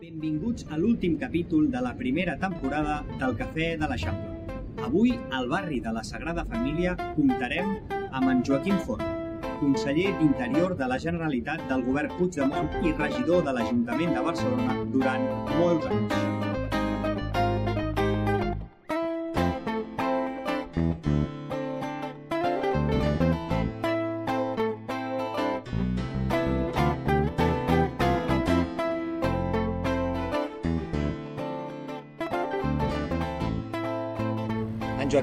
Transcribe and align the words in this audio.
Benvinguts 0.00 0.66
a 0.70 0.76
l'últim 0.76 1.14
capítol 1.18 1.68
de 1.70 1.80
la 1.80 1.92
primera 1.94 2.34
temporada 2.40 2.96
del 3.20 3.36
Cafè 3.38 3.68
de 3.78 3.88
l'Eixample. 3.90 4.56
Avui, 4.86 5.12
al 5.38 5.46
barri 5.52 5.78
de 5.84 5.92
la 5.94 6.02
Sagrada 6.08 6.44
Família, 6.50 6.96
comptarem 7.14 7.70
amb 8.10 8.32
en 8.32 8.42
Joaquim 8.48 8.80
Forn, 8.86 9.04
conseller 9.60 10.10
d'Interior 10.18 10.74
de 10.80 10.88
la 10.90 10.98
Generalitat 11.04 11.62
del 11.70 11.86
govern 11.86 12.10
Puigdemont 12.18 12.72
i 12.82 12.96
regidor 12.98 13.46
de 13.46 13.54
l'Ajuntament 13.54 14.18
de 14.18 14.26
Barcelona 14.30 14.80
durant 14.96 15.30
molts 15.60 15.86
anys. 15.92 16.43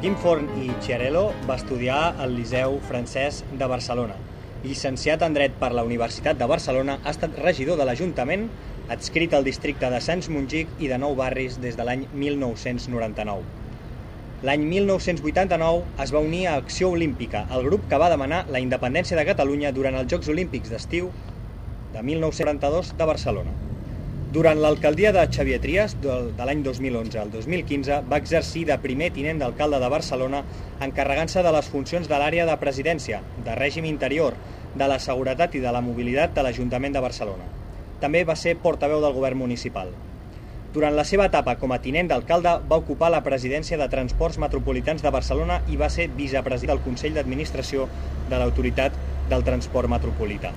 Joaquim 0.02 0.18
Forn 0.18 0.48
i 0.58 0.72
Chiarello 0.82 1.28
va 1.46 1.60
estudiar 1.60 2.16
al 2.24 2.32
Liceu 2.34 2.80
Francès 2.88 3.44
de 3.52 3.68
Barcelona. 3.70 4.16
Llicenciat 4.64 5.22
en 5.22 5.36
Dret 5.38 5.60
per 5.60 5.70
la 5.78 5.84
Universitat 5.86 6.40
de 6.40 6.48
Barcelona, 6.50 6.96
ha 7.04 7.14
estat 7.14 7.38
regidor 7.44 7.78
de 7.78 7.86
l'Ajuntament, 7.86 8.48
adscrit 8.90 9.38
al 9.38 9.46
districte 9.46 9.94
de 9.94 10.02
Sants 10.02 10.32
Montjuïc 10.34 10.74
i 10.82 10.90
de 10.90 10.98
Nou 10.98 11.14
Barris 11.20 11.62
des 11.62 11.78
de 11.78 11.86
l'any 11.86 12.08
1999. 12.18 13.46
L'any 14.42 14.66
1989 14.74 15.86
es 16.02 16.18
va 16.18 16.26
unir 16.26 16.48
a 16.48 16.58
Acció 16.64 16.90
Olímpica, 16.98 17.46
el 17.54 17.70
grup 17.70 17.86
que 17.92 18.02
va 18.02 18.10
demanar 18.10 18.48
la 18.50 18.66
independència 18.66 19.20
de 19.20 19.28
Catalunya 19.30 19.70
durant 19.70 20.02
els 20.02 20.10
Jocs 20.10 20.34
Olímpics 20.34 20.74
d'estiu 20.74 21.14
de 21.94 22.02
1942 22.02 22.96
de 22.98 23.14
Barcelona. 23.14 23.54
Durant 24.32 24.62
l'alcaldia 24.64 25.10
de 25.12 25.26
Xavier 25.28 25.58
Trias, 25.60 25.98
de, 26.00 26.14
l'any 26.40 26.62
2011 26.64 27.18
al 27.20 27.34
2015, 27.34 27.98
va 28.08 28.20
exercir 28.22 28.62
de 28.70 28.78
primer 28.80 29.10
tinent 29.12 29.42
d'alcalde 29.42 29.82
de 29.84 29.90
Barcelona, 29.92 30.40
encarregant-se 30.88 31.44
de 31.44 31.52
les 31.52 31.68
funcions 31.74 32.08
de 32.08 32.20
l'àrea 32.22 32.46
de 32.48 32.56
presidència, 32.62 33.20
de 33.36 33.58
règim 33.60 33.90
interior, 33.90 34.40
de 34.72 34.88
la 34.88 35.02
seguretat 35.04 35.60
i 35.60 35.66
de 35.66 35.76
la 35.76 35.84
mobilitat 35.84 36.32
de 36.38 36.48
l'Ajuntament 36.48 36.96
de 36.96 37.04
Barcelona. 37.04 37.52
També 38.00 38.24
va 38.24 38.40
ser 38.40 38.56
portaveu 38.64 39.04
del 39.04 39.20
govern 39.20 39.44
municipal. 39.44 39.92
Durant 40.72 40.96
la 40.96 41.04
seva 41.04 41.28
etapa 41.28 41.60
com 41.60 41.76
a 41.76 41.84
tinent 41.84 42.08
d'alcalde 42.08 42.56
va 42.72 42.80
ocupar 42.80 43.12
la 43.12 43.26
presidència 43.28 43.76
de 43.76 43.92
Transports 43.92 44.40
Metropolitans 44.40 45.04
de 45.04 45.12
Barcelona 45.12 45.60
i 45.68 45.76
va 45.76 45.92
ser 45.92 46.08
vicepresident 46.16 46.78
del 46.78 46.86
Consell 46.88 47.20
d'Administració 47.20 47.92
de 48.32 48.40
l'Autoritat 48.40 48.96
del 49.28 49.44
Transport 49.44 49.92
Metropolità. 49.92 50.56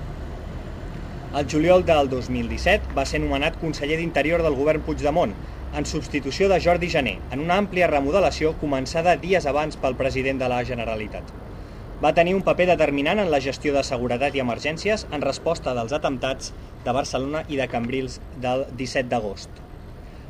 El 1.35 1.49
juliol 1.51 1.81
del 1.83 2.07
2017 2.07 2.93
va 2.95 3.03
ser 3.03 3.19
nomenat 3.19 3.57
conseller 3.59 3.97
d'Interior 3.99 4.39
del 4.45 4.53
govern 4.55 4.85
Puigdemont, 4.85 5.33
en 5.75 5.87
substitució 5.89 6.47
de 6.47 6.61
Jordi 6.63 6.87
Jané, 6.93 7.17
en 7.35 7.43
una 7.43 7.57
àmplia 7.59 7.89
remodelació 7.91 8.53
començada 8.61 9.17
dies 9.25 9.49
abans 9.51 9.75
pel 9.81 9.97
president 9.99 10.39
de 10.39 10.47
la 10.53 10.61
Generalitat. 10.71 11.35
Va 11.99 12.13
tenir 12.15 12.37
un 12.39 12.45
paper 12.47 12.69
determinant 12.71 13.19
en 13.19 13.33
la 13.35 13.43
gestió 13.43 13.75
de 13.75 13.83
seguretat 13.83 14.39
i 14.39 14.45
emergències 14.45 15.07
en 15.11 15.27
resposta 15.27 15.75
dels 15.75 15.99
atemptats 15.99 16.55
de 16.87 16.95
Barcelona 17.01 17.43
i 17.51 17.59
de 17.59 17.67
Cambrils 17.67 18.21
del 18.39 18.67
17 18.71 19.11
d'agost. 19.11 19.64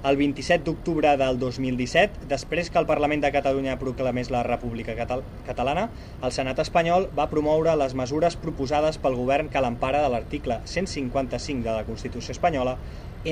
El 0.05 0.17
27 0.17 0.61
d'octubre 0.67 1.15
del 1.17 1.39
2017, 1.41 2.27
després 2.29 2.67
que 2.69 2.77
el 2.77 2.85
Parlament 2.85 3.23
de 3.23 3.31
Catalunya 3.33 3.79
proclamés 3.81 4.27
la 4.29 4.43
República 4.45 4.93
Catal 4.93 5.23
Catalana, 5.47 5.87
el 6.21 6.33
Senat 6.35 6.61
espanyol 6.61 7.07
va 7.17 7.25
promoure 7.31 7.73
les 7.81 7.95
mesures 7.97 8.37
proposades 8.43 8.99
pel 9.01 9.17
govern 9.17 9.49
que 9.49 9.63
l'empara 9.65 10.03
de 10.03 10.11
l'article 10.13 10.59
155 10.69 11.65
de 11.65 11.73
la 11.73 11.87
Constitució 11.89 12.37
espanyola, 12.37 12.77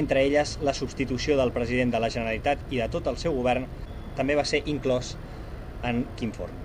entre 0.02 0.26
elles 0.26 0.56
la 0.66 0.74
substitució 0.74 1.38
del 1.38 1.54
president 1.54 1.94
de 1.94 2.02
la 2.02 2.10
Generalitat 2.10 2.66
i 2.74 2.82
de 2.82 2.90
tot 2.90 3.06
el 3.12 3.22
seu 3.22 3.38
govern, 3.38 3.70
també 4.18 4.34
va 4.34 4.50
ser 4.50 4.66
inclòs 4.66 5.14
en 5.86 6.08
Quim 6.18 6.34
Forn. 6.34 6.58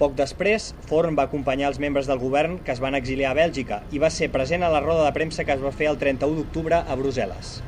Poc 0.00 0.16
després, 0.16 0.72
Forn 0.88 1.20
va 1.20 1.28
acompanyar 1.28 1.68
els 1.68 1.84
membres 1.84 2.08
del 2.08 2.24
govern 2.24 2.62
que 2.64 2.72
es 2.72 2.80
van 2.80 2.96
exiliar 2.96 3.36
a 3.36 3.42
Bèlgica 3.44 3.82
i 3.92 4.00
va 4.00 4.08
ser 4.08 4.32
present 4.32 4.64
a 4.64 4.72
la 4.72 4.80
roda 4.80 5.04
de 5.04 5.12
premsa 5.12 5.44
que 5.44 5.52
es 5.52 5.60
va 5.60 5.74
fer 5.82 5.92
el 5.92 6.00
31 6.00 6.38
d'octubre 6.40 6.80
a 6.80 6.96
Brussel·les 6.96 7.58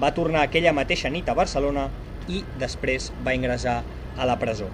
va 0.00 0.12
tornar 0.16 0.44
aquella 0.46 0.74
mateixa 0.76 1.10
nit 1.12 1.28
a 1.28 1.36
Barcelona 1.36 1.88
i 2.28 2.42
després 2.60 3.10
va 3.24 3.34
ingressar 3.36 3.80
a 4.16 4.28
la 4.28 4.36
presó. 4.40 4.68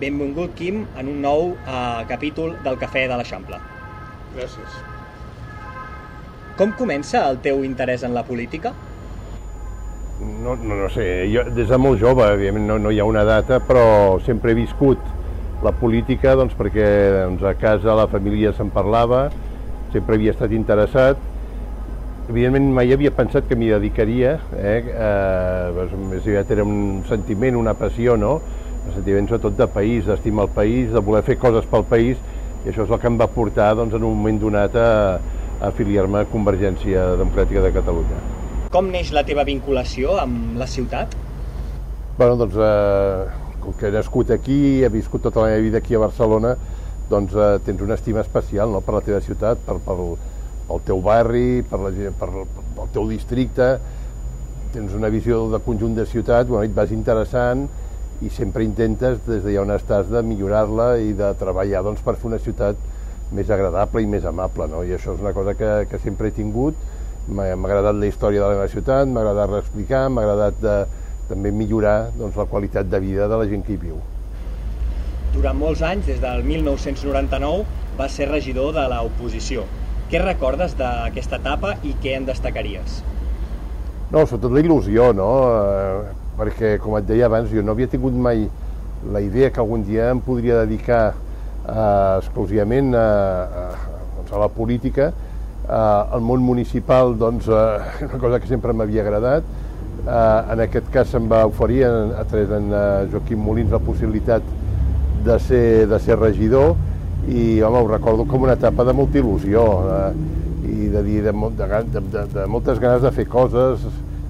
Benvingut, 0.00 0.52
Quim, 0.58 0.82
en 1.00 1.08
un 1.08 1.22
nou 1.24 1.54
uh, 1.54 2.02
capítol 2.08 2.56
del 2.64 2.76
Cafè 2.80 3.06
de 3.08 3.16
l'Eixample. 3.16 3.60
Gràcies. 4.36 4.82
Com 6.56 6.72
comença 6.76 7.22
el 7.30 7.40
teu 7.44 7.64
interès 7.64 8.04
en 8.04 8.14
la 8.16 8.24
política? 8.24 8.74
No, 10.20 10.54
no, 10.56 10.76
no 10.76 10.88
sé, 10.92 11.04
jo 11.28 11.44
des 11.52 11.68
de 11.68 11.78
molt 11.80 12.00
jove, 12.00 12.24
evidentment 12.32 12.68
no, 12.68 12.78
no 12.80 12.92
hi 12.92 13.00
ha 13.00 13.08
una 13.08 13.24
data, 13.28 13.58
però 13.60 14.16
sempre 14.24 14.52
he 14.52 14.56
viscut 14.56 15.00
la 15.64 15.72
política 15.76 16.34
doncs, 16.36 16.56
perquè 16.56 16.86
doncs, 17.16 17.44
a 17.44 17.52
casa 17.60 17.96
la 17.96 18.06
família 18.08 18.52
se'n 18.56 18.72
parlava, 18.72 19.26
sempre 19.92 20.16
havia 20.16 20.32
estat 20.32 20.52
interessat, 20.56 21.20
evidentment 22.28 22.72
mai 22.74 22.92
havia 22.92 23.12
pensat 23.14 23.46
que 23.48 23.56
m'hi 23.58 23.70
dedicaria, 23.70 24.36
eh? 24.58 24.78
eh 24.82 25.72
doncs, 25.76 25.94
més 26.10 26.26
aviat 26.26 26.50
era 26.56 26.64
un 26.66 27.02
sentiment, 27.08 27.58
una 27.58 27.74
passió, 27.78 28.16
no? 28.18 28.40
Un 28.86 28.94
sentiment 28.94 29.28
sobretot 29.30 29.56
de 29.58 29.68
país, 29.70 30.06
d'estimar 30.06 30.48
el 30.48 30.54
país, 30.54 30.90
de 30.92 31.02
voler 31.02 31.22
fer 31.26 31.38
coses 31.42 31.66
pel 31.70 31.86
país, 31.86 32.18
i 32.64 32.70
això 32.72 32.86
és 32.86 32.90
el 32.90 33.00
que 33.02 33.10
em 33.10 33.18
va 33.20 33.30
portar 33.30 33.72
doncs, 33.78 33.94
en 33.94 34.02
un 34.02 34.18
moment 34.18 34.40
donat 34.42 34.74
a, 34.74 34.88
a 35.60 35.70
afiliar-me 35.70 36.24
a 36.24 36.30
Convergència 36.32 37.12
Democràtica 37.20 37.62
de 37.62 37.72
Catalunya. 37.78 38.22
Com 38.74 38.90
neix 38.90 39.12
la 39.14 39.22
teva 39.26 39.46
vinculació 39.46 40.18
amb 40.20 40.58
la 40.58 40.66
ciutat? 40.66 41.14
Bueno, 42.18 42.34
doncs, 42.42 42.56
eh, 42.58 43.52
com 43.62 43.76
que 43.78 43.88
he 43.88 43.94
nascut 43.94 44.32
aquí, 44.34 44.82
he 44.82 44.90
viscut 44.90 45.22
tota 45.22 45.44
la 45.44 45.52
meva 45.52 45.62
vida 45.62 45.78
aquí 45.78 45.94
a 45.94 46.02
Barcelona, 46.02 46.56
doncs 47.10 47.34
eh, 47.38 47.50
tens 47.66 47.82
una 47.86 47.94
estima 47.94 48.22
especial 48.26 48.72
no? 48.74 48.82
per 48.82 48.96
la 48.98 49.04
teva 49.06 49.22
ciutat, 49.22 49.62
per, 49.66 49.78
per, 49.84 49.96
pel 50.66 50.82
teu 50.86 51.00
barri, 51.02 51.62
per, 51.66 51.80
la, 51.80 51.92
per, 52.18 52.30
pel 52.76 52.90
teu 52.94 53.08
districte, 53.10 53.76
tens 54.74 54.94
una 54.96 55.10
visió 55.12 55.46
de 55.52 55.60
conjunt 55.64 55.94
de 55.96 56.06
ciutat, 56.08 56.48
bueno, 56.50 56.66
et 56.66 56.74
vas 56.74 56.92
interessant 56.92 57.66
i 58.24 58.30
sempre 58.32 58.64
intentes, 58.64 59.20
des 59.26 59.42
d'allà 59.44 59.62
on 59.62 59.72
estàs, 59.76 60.10
de 60.10 60.22
millorar-la 60.24 60.96
i 61.04 61.12
de 61.16 61.30
treballar 61.40 61.84
doncs, 61.84 62.02
per 62.04 62.16
fer 62.16 62.30
una 62.30 62.40
ciutat 62.42 62.80
més 63.36 63.50
agradable 63.50 64.02
i 64.02 64.10
més 64.10 64.24
amable. 64.24 64.68
No? 64.72 64.82
I 64.84 64.94
això 64.96 65.14
és 65.16 65.22
una 65.22 65.34
cosa 65.36 65.56
que, 65.58 65.70
que 65.90 66.00
sempre 66.02 66.30
he 66.30 66.36
tingut. 66.36 66.76
M'ha 67.26 67.50
agradat 67.56 67.96
la 67.98 68.08
història 68.08 68.42
de 68.42 68.46
la 68.46 68.58
meva 68.58 68.68
ciutat, 68.72 69.08
m'ha 69.10 69.22
agradat 69.24 69.50
reexplicar, 69.50 70.04
m'ha 70.08 70.22
agradat 70.22 70.60
de, 70.62 70.76
també 71.30 71.50
millorar 71.50 72.12
doncs, 72.16 72.36
la 72.38 72.46
qualitat 72.50 72.90
de 72.90 73.00
vida 73.02 73.26
de 73.28 73.40
la 73.40 73.48
gent 73.50 73.64
que 73.66 73.74
hi 73.74 73.80
viu. 73.88 73.98
Durant 75.34 75.58
molts 75.58 75.82
anys, 75.84 76.06
des 76.06 76.22
del 76.22 76.46
1999, 76.46 77.66
va 77.98 78.06
ser 78.12 78.30
regidor 78.30 78.72
de 78.76 78.86
l'oposició. 78.92 79.66
Què 80.06 80.20
recordes 80.22 80.76
d'aquesta 80.78 81.40
etapa 81.40 81.72
i 81.82 81.90
què 82.02 82.12
en 82.14 82.28
destacaries? 82.28 83.00
No, 84.12 84.20
sobretot 84.22 84.52
la 84.54 84.62
il·lusió, 84.62 85.08
no? 85.18 85.30
Eh, 85.50 86.12
perquè, 86.38 86.76
com 86.78 86.94
et 86.94 87.08
deia 87.08 87.26
abans, 87.26 87.50
jo 87.50 87.64
no 87.66 87.74
havia 87.74 87.90
tingut 87.90 88.14
mai 88.14 88.44
la 89.10 89.22
idea 89.24 89.50
que 89.50 89.58
algun 89.58 89.82
dia 89.88 90.12
em 90.14 90.20
podria 90.22 90.60
dedicar 90.62 91.00
eh, 91.10 92.20
exclusivament 92.20 92.94
a, 92.94 93.02
a, 93.02 93.66
doncs 94.20 94.30
a 94.30 94.44
la 94.44 94.50
política. 94.60 95.10
Eh, 95.66 95.74
al 95.74 96.22
món 96.22 96.46
municipal, 96.46 97.16
doncs, 97.18 97.50
eh, 97.50 98.06
una 98.06 98.22
cosa 98.22 98.38
que 98.38 98.46
sempre 98.46 98.78
m'havia 98.78 99.02
agradat. 99.02 99.54
Eh, 100.06 100.52
en 100.54 100.66
aquest 100.68 100.86
cas 100.94 101.10
se'm 101.10 101.26
va 101.32 101.42
oferir 101.50 101.82
a, 101.90 102.22
través 102.30 102.46
d'en 102.54 102.70
Joaquim 103.10 103.42
Molins 103.42 103.74
la 103.74 103.82
possibilitat 103.82 104.54
de 105.26 105.40
ser, 105.42 105.88
de 105.90 105.98
ser 105.98 106.22
regidor 106.22 106.76
i 107.26 107.60
home, 107.62 107.80
ho 107.82 107.88
recordo 107.90 108.26
com 108.28 108.46
una 108.46 108.54
etapa 108.54 108.84
de 108.86 108.94
molta 108.94 109.18
il·lusió 109.18 109.64
eh, 109.96 110.10
i 110.66 110.88
de, 110.92 111.02
dir, 111.02 111.22
de, 111.24 111.32
de, 111.32 111.66
de, 111.66 112.02
de, 112.12 112.24
de 112.34 112.46
moltes 112.50 112.78
ganes 112.82 113.02
de 113.02 113.12
fer 113.14 113.26
coses, 113.30 113.82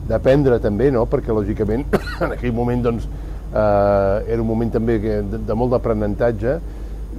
d'aprendre 0.09 0.59
també, 0.62 0.91
no? 0.94 1.05
perquè 1.11 1.35
lògicament 1.35 1.85
en 2.25 2.37
aquell 2.37 2.55
moment 2.56 2.85
doncs, 2.88 3.06
eh, 3.50 4.32
era 4.32 4.41
un 4.41 4.49
moment 4.49 4.73
també 4.73 4.99
de, 5.03 5.43
de 5.44 5.59
molt 5.59 5.75
d'aprenentatge 5.75 6.59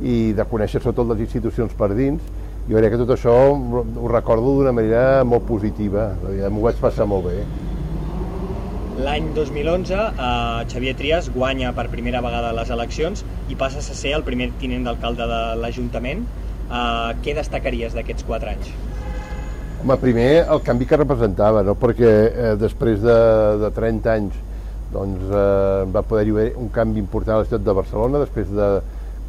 i 0.02 0.18
de 0.38 0.46
conèixer 0.50 0.82
sobretot 0.82 1.14
les 1.14 1.26
institucions 1.26 1.74
per 1.78 1.92
dins 1.98 2.22
jo 2.68 2.76
crec 2.76 2.92
que 2.94 3.00
tot 3.00 3.14
això 3.16 3.34
ho 3.56 4.10
recordo 4.12 4.58
d'una 4.58 4.74
manera 4.76 5.24
molt 5.24 5.46
positiva, 5.48 6.10
m'ho 6.52 6.66
vaig 6.66 6.82
passar 6.82 7.06
molt 7.08 7.30
bé. 7.30 7.46
L'any 8.98 9.28
2011, 9.36 9.94
eh, 9.94 10.66
Xavier 10.66 10.96
Trias 10.98 11.28
guanya 11.30 11.70
per 11.78 11.86
primera 11.92 12.18
vegada 12.26 12.50
les 12.58 12.70
eleccions 12.74 13.22
i 13.46 13.56
passes 13.56 13.92
a 13.94 13.96
ser 13.98 14.16
el 14.18 14.24
primer 14.26 14.48
tinent 14.58 14.88
d'alcalde 14.88 15.28
de 15.30 15.42
l'Ajuntament. 15.62 16.24
Eh, 16.26 17.12
què 17.22 17.36
destacaries 17.38 17.94
d'aquests 17.94 18.26
quatre 18.26 18.56
anys? 18.56 18.72
Home, 19.84 20.00
primer 20.02 20.48
el 20.50 20.64
canvi 20.66 20.88
que 20.90 20.98
representava, 20.98 21.62
no? 21.62 21.76
perquè 21.78 22.10
eh, 22.10 22.56
després 22.58 22.98
de, 23.04 23.20
de 23.62 23.70
30 23.76 24.16
anys 24.16 24.42
doncs, 24.90 25.30
eh, 25.30 25.86
va 25.94 26.02
poder-hi 26.02 26.34
haver 26.34 26.48
un 26.58 26.74
canvi 26.74 26.98
important 27.04 27.36
a 27.36 27.44
la 27.44 27.46
ciutat 27.46 27.70
de 27.70 27.78
Barcelona, 27.78 28.24
després 28.26 28.50
de 28.50 28.72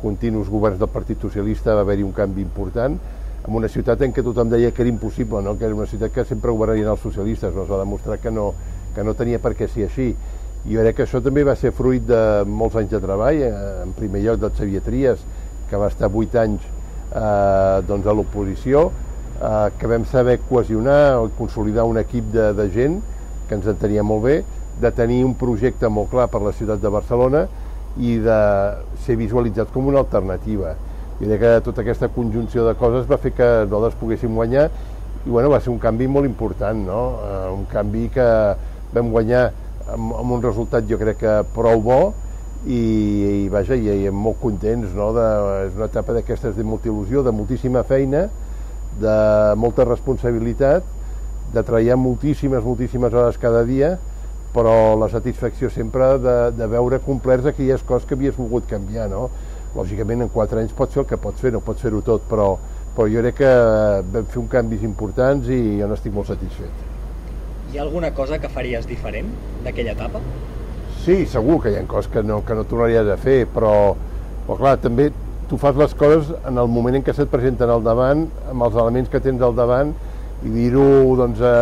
continus 0.00 0.48
governs 0.48 0.80
del 0.80 0.88
Partit 0.88 1.20
Socialista 1.20 1.76
va 1.76 1.84
haver-hi 1.84 2.08
un 2.08 2.16
canvi 2.16 2.40
important, 2.40 2.96
en 3.44 3.54
una 3.60 3.68
ciutat 3.68 4.00
en 4.00 4.16
què 4.16 4.24
tothom 4.24 4.48
deia 4.48 4.72
que 4.72 4.80
era 4.86 4.90
impossible, 4.90 5.44
no? 5.44 5.58
que 5.58 5.68
era 5.68 5.76
una 5.76 5.86
ciutat 5.90 6.14
que 6.14 6.24
sempre 6.24 6.56
governarien 6.56 6.88
els 6.88 7.04
socialistes, 7.04 7.52
no? 7.52 7.68
es 7.68 7.70
va 7.70 7.84
demostrar 7.84 8.16
que 8.22 8.32
no, 8.32 8.52
que 8.98 9.06
no 9.06 9.14
tenia 9.14 9.38
per 9.38 9.54
què 9.54 9.68
ser 9.70 9.86
així. 9.86 10.10
Jo 10.66 10.82
crec 10.82 10.96
que 10.98 11.04
això 11.06 11.20
també 11.22 11.44
va 11.46 11.54
ser 11.56 11.70
fruit 11.70 12.02
de 12.02 12.22
molts 12.50 12.74
anys 12.80 12.90
de 12.90 12.98
treball, 13.04 13.42
eh, 13.46 13.52
en 13.84 13.92
primer 13.94 14.24
lloc 14.24 14.40
del 14.42 14.56
Xavier 14.58 14.82
Trias, 14.82 15.22
que 15.70 15.78
va 15.78 15.86
estar 15.92 16.10
8 16.10 16.40
anys 16.42 16.64
eh, 16.66 17.78
doncs 17.86 18.08
a 18.10 18.16
l'oposició, 18.16 18.88
eh, 19.38 19.68
que 19.78 19.90
vam 19.90 20.04
saber 20.10 20.40
cohesionar 20.48 21.20
o 21.22 21.30
consolidar 21.38 21.86
un 21.86 22.02
equip 22.02 22.32
de, 22.34 22.50
de 22.58 22.68
gent 22.74 22.98
que 23.46 23.54
ens 23.54 23.70
entenia 23.70 24.02
molt 24.02 24.26
bé, 24.26 24.36
de 24.82 24.90
tenir 24.94 25.22
un 25.26 25.38
projecte 25.38 25.88
molt 25.90 26.10
clar 26.10 26.26
per 26.32 26.42
la 26.42 26.52
ciutat 26.54 26.82
de 26.82 26.90
Barcelona 26.90 27.46
i 28.02 28.18
de 28.22 28.42
ser 29.06 29.16
visualitzats 29.18 29.70
com 29.74 29.86
una 29.90 30.02
alternativa. 30.02 30.74
I 31.18 31.26
crec 31.26 31.40
que 31.42 31.56
tota 31.70 31.82
aquesta 31.86 32.10
conjunció 32.14 32.66
de 32.66 32.74
coses 32.78 33.06
va 33.10 33.18
fer 33.22 33.32
que 33.34 33.48
nosaltres 33.64 33.98
poguéssim 34.02 34.34
guanyar 34.34 34.68
i 35.24 35.30
bueno, 35.30 35.50
va 35.50 35.58
ser 35.60 35.72
un 35.72 35.80
canvi 35.82 36.06
molt 36.06 36.28
important, 36.28 36.78
no? 36.86 37.00
Eh, 37.26 37.46
un 37.54 37.64
canvi 37.70 38.06
que 38.14 38.26
vam 38.94 39.10
guanyar 39.12 39.48
amb, 39.92 40.14
amb 40.20 40.36
un 40.38 40.42
resultat 40.44 40.88
jo 40.88 40.98
crec 41.00 41.20
que 41.22 41.36
prou 41.54 41.82
bo 41.84 42.00
i, 42.66 42.78
i 43.44 43.48
vaja, 43.52 43.76
i, 43.78 43.88
i 44.04 44.10
molt 44.10 44.40
contents, 44.42 44.92
no? 44.96 45.12
De, 45.16 45.26
és 45.68 45.76
una 45.78 45.88
etapa 45.88 46.16
d'aquestes 46.16 46.56
de 46.56 46.66
molta 46.66 46.90
il·lusió, 46.90 47.22
de 47.22 47.34
moltíssima 47.34 47.84
feina, 47.86 48.26
de 48.98 49.18
molta 49.60 49.86
responsabilitat, 49.86 50.86
de 51.54 51.62
treballar 51.62 51.96
moltíssimes, 52.00 52.64
moltíssimes 52.64 53.14
hores 53.14 53.38
cada 53.40 53.62
dia, 53.64 53.94
però 54.52 54.96
la 54.98 55.08
satisfacció 55.12 55.70
sempre 55.70 56.16
de, 56.24 56.36
de 56.56 56.66
veure 56.66 57.00
complerts 57.04 57.46
aquelles 57.46 57.84
coses 57.86 58.08
que 58.08 58.16
havies 58.18 58.36
volgut 58.36 58.66
canviar, 58.68 59.08
no? 59.12 59.28
Lògicament, 59.76 60.24
en 60.24 60.32
quatre 60.32 60.62
anys 60.62 60.74
pots 60.76 60.96
fer 60.96 61.04
el 61.04 61.08
que 61.08 61.20
pots 61.20 61.44
fer, 61.44 61.52
no 61.54 61.62
pots 61.64 61.84
fer-ho 61.84 62.02
tot, 62.04 62.24
però, 62.28 62.54
però 62.96 63.08
jo 63.12 63.24
crec 63.24 63.40
que 63.44 63.56
vam 64.12 64.30
fer 64.32 64.42
un 64.42 64.52
canvis 64.52 64.86
importants 64.88 65.52
i 65.52 65.78
jo 65.78 65.90
n'estic 65.90 66.16
molt 66.16 66.32
satisfet. 66.32 66.87
Hi 67.68 67.78
ha 67.78 67.82
alguna 67.82 68.14
cosa 68.16 68.38
que 68.40 68.48
faries 68.48 68.86
diferent 68.88 69.28
d'aquella 69.64 69.92
etapa? 69.92 70.22
Sí, 71.04 71.24
segur 71.28 71.58
que 71.60 71.72
hi 71.74 71.76
ha 71.76 71.82
coses 71.88 72.08
que 72.12 72.22
no, 72.24 72.40
que 72.44 72.54
no 72.56 72.64
tornaries 72.68 73.10
a 73.12 73.16
fer, 73.20 73.42
però, 73.52 73.72
però 74.46 74.56
clar, 74.56 74.76
també 74.80 75.10
tu 75.50 75.58
fas 75.60 75.76
les 75.76 75.92
coses 75.96 76.30
en 76.48 76.60
el 76.60 76.70
moment 76.72 76.96
en 76.96 77.04
què 77.04 77.12
se't 77.16 77.28
presenten 77.32 77.68
al 77.72 77.84
davant, 77.84 78.24
amb 78.48 78.64
els 78.64 78.78
elements 78.80 79.12
que 79.12 79.20
tens 79.24 79.44
al 79.44 79.56
davant, 79.56 79.92
i 80.44 80.52
dir-ho 80.54 80.88
doncs, 81.18 81.42
a 81.44 81.52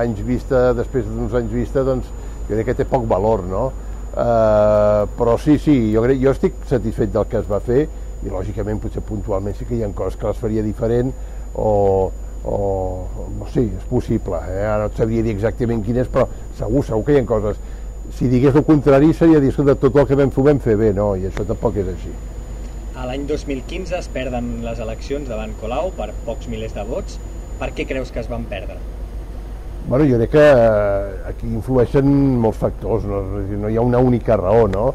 anys 0.00 0.22
vista, 0.26 0.70
després 0.74 1.06
d'uns 1.06 1.38
anys 1.38 1.54
vista, 1.54 1.86
doncs, 1.86 2.10
jo 2.48 2.56
crec 2.56 2.72
que 2.72 2.76
té 2.82 2.88
poc 2.88 3.06
valor, 3.10 3.44
no? 3.46 3.68
Uh, 4.12 5.06
però 5.16 5.38
sí, 5.40 5.56
sí, 5.62 5.76
jo, 5.94 6.02
crec, 6.04 6.18
jo 6.20 6.34
estic 6.34 6.58
satisfet 6.68 7.14
del 7.14 7.30
que 7.30 7.38
es 7.38 7.46
va 7.48 7.62
fer 7.64 7.86
i 8.22 8.30
lògicament 8.30 8.82
potser 8.82 9.00
puntualment 9.06 9.56
sí 9.56 9.64
que 9.64 9.78
hi 9.78 9.86
ha 9.86 9.88
coses 9.96 10.18
que 10.18 10.26
les 10.28 10.42
faria 10.42 10.64
diferent 10.66 11.14
o, 11.54 12.10
o, 12.44 13.06
o 13.40 13.46
sí, 13.52 13.68
és 13.68 13.84
possible, 13.90 14.40
eh? 14.50 14.64
ara 14.66 14.84
no 14.84 14.90
et 14.90 14.98
sabria 14.98 15.22
dir 15.22 15.34
exactament 15.36 15.84
quines, 15.86 16.10
però 16.10 16.26
segur, 16.58 16.84
segur 16.86 17.04
que 17.06 17.16
hi 17.16 17.22
ha 17.22 17.26
coses. 17.28 17.60
Si 18.18 18.28
digués 18.28 18.56
el 18.58 18.66
contrari 18.66 19.12
seria 19.16 19.40
dir, 19.40 19.52
escolta, 19.52 19.76
tot 19.78 19.96
el 19.96 20.08
que 20.08 20.18
vam 20.18 20.32
fer 20.34 20.42
ho 20.42 20.46
vam 20.50 20.60
fer 20.60 20.76
bé, 20.80 20.92
no? 20.96 21.12
I 21.16 21.28
això 21.30 21.46
tampoc 21.48 21.78
és 21.80 21.92
així. 21.94 22.12
A 22.98 23.06
l'any 23.08 23.24
2015 23.28 23.94
es 23.98 24.08
perden 24.12 24.50
les 24.66 24.82
eleccions 24.82 25.30
davant 25.30 25.54
Colau 25.60 25.92
per 25.96 26.10
pocs 26.26 26.50
milers 26.50 26.74
de 26.76 26.84
vots. 26.88 27.16
Per 27.60 27.70
què 27.76 27.86
creus 27.88 28.10
que 28.12 28.20
es 28.20 28.28
van 28.30 28.44
perdre? 28.50 28.76
Bueno, 29.86 30.04
jo 30.06 30.18
crec 30.18 30.30
que 30.34 30.42
eh, 30.42 31.30
aquí 31.30 31.48
influeixen 31.48 32.06
molts 32.42 32.60
factors, 32.60 33.06
no, 33.08 33.22
no 33.64 33.70
hi 33.70 33.78
ha 33.78 33.82
una 33.86 33.98
única 33.98 34.36
raó, 34.38 34.68
no? 34.70 34.92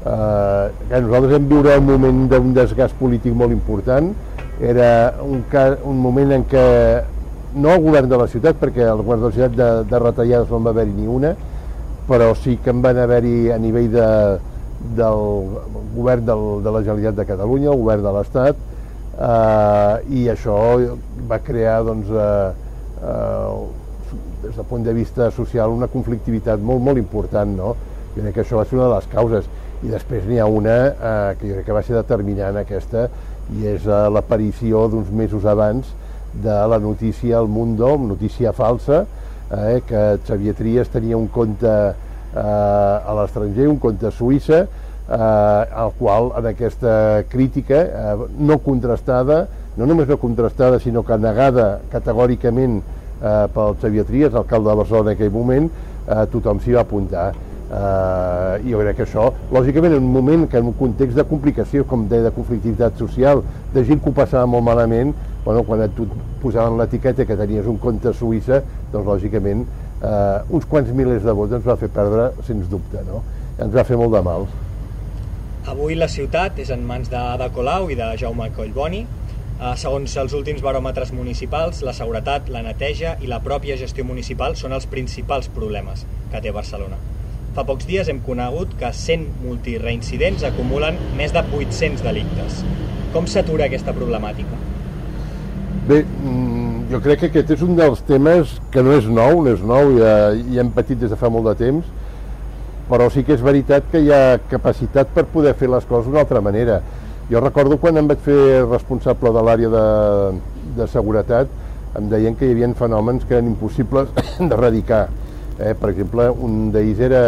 Eh, 0.00 0.94
nosaltres 0.94 1.34
hem 1.36 1.48
viure 1.50 1.74
un 1.78 1.88
moment 1.88 2.20
d'un 2.30 2.54
desgast 2.56 2.94
polític 3.00 3.34
molt 3.36 3.52
important, 3.52 4.12
era 4.60 5.14
un, 5.24 5.42
cas, 5.50 5.78
un 5.88 5.98
moment 6.00 6.32
en 6.36 6.44
què 6.48 6.66
no 7.54 7.72
el 7.74 7.82
govern 7.82 8.08
de 8.10 8.18
la 8.20 8.28
ciutat, 8.30 8.58
perquè 8.60 8.84
el 8.86 9.02
govern 9.02 9.24
de 9.24 9.30
la 9.30 9.36
ciutat 9.36 9.56
de, 9.56 9.70
de 9.90 10.00
retallades 10.02 10.50
no 10.50 10.60
en 10.60 10.68
va 10.68 10.74
haver-hi 10.74 10.94
ni 10.94 11.08
una, 11.10 11.34
però 12.08 12.32
sí 12.38 12.58
que 12.62 12.72
en 12.74 12.82
van 12.82 12.98
haver-hi 12.98 13.50
a 13.54 13.58
nivell 13.58 13.90
de, 13.92 14.08
del 14.96 15.22
govern 15.94 16.26
del, 16.26 16.44
de 16.64 16.74
la 16.74 16.82
Generalitat 16.82 17.20
de 17.20 17.26
Catalunya, 17.28 17.70
el 17.72 17.82
govern 17.82 18.04
de 18.06 18.14
l'Estat, 18.16 18.64
eh, 19.20 20.14
i 20.16 20.26
això 20.32 20.58
va 21.30 21.40
crear, 21.44 21.80
doncs, 21.86 22.10
eh, 22.10 22.50
eh, 23.00 24.18
des 24.42 24.56
del 24.56 24.68
punt 24.68 24.84
de 24.84 24.94
vista 24.96 25.30
social, 25.30 25.70
una 25.70 25.88
conflictivitat 25.92 26.60
molt, 26.60 26.82
molt 26.82 26.98
important, 26.98 27.56
no? 27.56 27.74
Jo 28.14 28.22
crec 28.22 28.38
que 28.38 28.44
això 28.44 28.58
va 28.58 28.66
ser 28.66 28.78
una 28.78 28.88
de 28.88 28.94
les 28.96 29.10
causes. 29.12 29.50
I 29.80 29.88
després 29.88 30.24
n'hi 30.28 30.40
ha 30.40 30.46
una 30.50 30.76
eh, 30.90 31.36
que 31.40 31.48
jo 31.48 31.58
crec 31.58 31.68
que 31.68 31.76
va 31.76 31.84
ser 31.84 31.96
determinant 31.96 32.58
aquesta, 32.60 33.06
i 33.58 33.66
és 33.74 33.86
eh, 33.86 34.02
l'aparició 34.12 34.86
d'uns 34.90 35.10
mesos 35.14 35.46
abans 35.48 35.88
de 36.32 36.56
la 36.70 36.78
notícia 36.78 37.38
al 37.38 37.48
Mundo, 37.48 37.96
notícia 37.98 38.52
falsa, 38.52 39.04
eh, 39.50 39.80
que 39.86 40.18
Xavier 40.26 40.54
Trias 40.54 40.88
tenia 40.92 41.18
un 41.18 41.26
compte 41.28 41.66
eh, 41.70 42.38
a 42.38 43.16
l'estranger, 43.18 43.66
un 43.68 43.80
compte 43.82 44.06
a 44.06 44.14
Suïssa, 44.14 44.62
eh, 44.62 45.82
al 45.82 45.92
qual 45.98 46.30
en 46.38 46.50
aquesta 46.52 47.24
crítica 47.28 47.82
eh, 47.82 48.16
no 48.38 48.60
contrastada, 48.62 49.46
no 49.76 49.86
només 49.86 50.08
no 50.08 50.18
contrastada, 50.22 50.78
sinó 50.78 51.02
que 51.06 51.18
negada 51.18 51.80
categòricament 51.90 52.80
eh, 52.80 53.46
pel 53.54 53.78
Xavier 53.82 54.06
Trias, 54.06 54.34
alcalde 54.34 54.70
de 54.70 54.82
Barcelona 54.84 55.10
en 55.10 55.18
aquell 55.18 55.34
moment, 55.34 55.70
eh, 56.06 56.26
tothom 56.30 56.62
s'hi 56.62 56.78
va 56.78 56.86
apuntar. 56.86 57.30
Eh, 57.70 58.54
jo 58.66 58.80
crec 58.80 58.96
que 58.98 59.04
això, 59.06 59.28
lògicament, 59.54 59.94
en 59.94 60.02
un 60.02 60.12
moment 60.12 60.48
que 60.50 60.58
en 60.58 60.72
un 60.72 60.74
context 60.78 61.14
de 61.14 61.24
complicació, 61.24 61.84
com 61.86 62.08
deia, 62.10 62.24
de 62.26 62.32
conflictivitat 62.34 62.98
social, 62.98 63.44
de 63.74 63.84
gent 63.86 64.02
que 64.02 64.10
ho 64.10 64.16
passava 64.16 64.48
molt 64.50 64.66
malament, 64.66 65.12
bueno, 65.44 65.62
quan 65.68 65.84
et 65.84 66.00
posaven 66.42 66.80
l'etiqueta 66.80 67.24
que 67.28 67.36
tenies 67.38 67.68
un 67.70 67.78
compte 67.78 68.10
a 68.10 68.16
Suïssa, 68.16 68.58
doncs 68.90 69.06
lògicament 69.06 69.62
eh, 70.02 70.40
uns 70.50 70.66
quants 70.66 70.90
milers 70.96 71.22
de 71.22 71.36
vots 71.36 71.54
ens 71.54 71.66
va 71.66 71.78
fer 71.78 71.90
perdre, 71.94 72.30
sens 72.48 72.66
dubte, 72.72 73.04
no? 73.06 73.22
Ens 73.60 73.72
va 73.74 73.86
fer 73.86 73.98
molt 74.00 74.16
de 74.16 74.24
mal. 74.26 74.48
Avui 75.70 75.94
la 75.94 76.08
ciutat 76.10 76.58
és 76.58 76.72
en 76.74 76.82
mans 76.88 77.10
d'Ada 77.12 77.50
Colau 77.54 77.90
i 77.92 77.98
de 77.98 78.10
Jaume 78.18 78.50
Collboni. 78.56 79.04
Eh, 79.60 79.72
segons 79.78 80.16
els 80.24 80.34
últims 80.34 80.64
baròmetres 80.64 81.14
municipals, 81.14 81.84
la 81.86 81.94
seguretat, 81.94 82.50
la 82.50 82.64
neteja 82.66 83.14
i 83.22 83.30
la 83.30 83.42
pròpia 83.44 83.78
gestió 83.78 84.08
municipal 84.08 84.58
són 84.58 84.74
els 84.74 84.90
principals 84.90 85.52
problemes 85.54 86.06
que 86.32 86.42
té 86.42 86.50
Barcelona. 86.50 86.98
Fa 87.54 87.64
pocs 87.66 87.86
dies 87.88 88.08
hem 88.10 88.20
conegut 88.22 88.76
que 88.78 88.88
100 88.94 89.24
multireincidents 89.42 90.44
acumulen 90.46 90.98
més 91.18 91.32
de 91.34 91.42
800 91.42 92.04
delictes. 92.06 92.60
Com 93.10 93.26
s'atura 93.26 93.66
aquesta 93.66 93.94
problemàtica? 93.96 94.58
Bé, 95.88 96.04
mm, 96.04 96.84
jo 96.92 97.00
crec 97.02 97.24
que 97.24 97.30
aquest 97.32 97.50
és 97.56 97.64
un 97.66 97.74
dels 97.74 98.04
temes 98.06 98.52
que 98.70 98.84
no 98.86 98.92
és 98.94 99.08
nou, 99.10 99.42
no 99.42 99.50
és 99.50 99.64
nou, 99.66 99.96
ja, 99.98 100.12
ja 100.36 100.60
hem 100.62 100.70
patit 100.76 101.00
des 101.00 101.10
de 101.10 101.18
fa 101.18 101.30
molt 101.32 101.48
de 101.50 101.54
temps, 101.58 101.88
però 102.90 103.08
sí 103.10 103.24
que 103.26 103.34
és 103.34 103.42
veritat 103.42 103.88
que 103.90 104.02
hi 104.04 104.12
ha 104.14 104.38
capacitat 104.50 105.10
per 105.14 105.24
poder 105.32 105.56
fer 105.58 105.70
les 105.72 105.84
coses 105.90 106.06
d'una 106.06 106.22
altra 106.22 106.40
manera. 106.40 106.80
Jo 107.30 107.42
recordo 107.42 107.78
quan 107.82 107.98
em 107.98 108.06
vaig 108.10 108.22
fer 108.22 108.62
responsable 108.68 109.34
de 109.34 109.42
l'àrea 109.46 109.72
de, 109.74 109.84
de 110.78 110.86
seguretat, 110.90 111.50
em 111.98 112.06
deien 112.10 112.38
que 112.38 112.46
hi 112.46 112.54
havia 112.54 112.70
fenòmens 112.78 113.26
que 113.26 113.34
eren 113.38 113.50
impossibles 113.50 114.14
d'erradicar. 114.38 115.08
Eh? 115.60 115.74
Per 115.78 115.90
exemple, 115.92 116.28
un 116.30 116.70
d'ells 116.74 117.02
era 117.04 117.22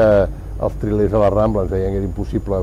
els 0.62 0.78
trilers 0.80 1.14
a 1.14 1.20
la 1.22 1.30
Rambla, 1.32 1.66
ens 1.66 1.72
deien 1.72 1.92
que 1.92 2.00
era 2.00 2.08
impossible, 2.08 2.62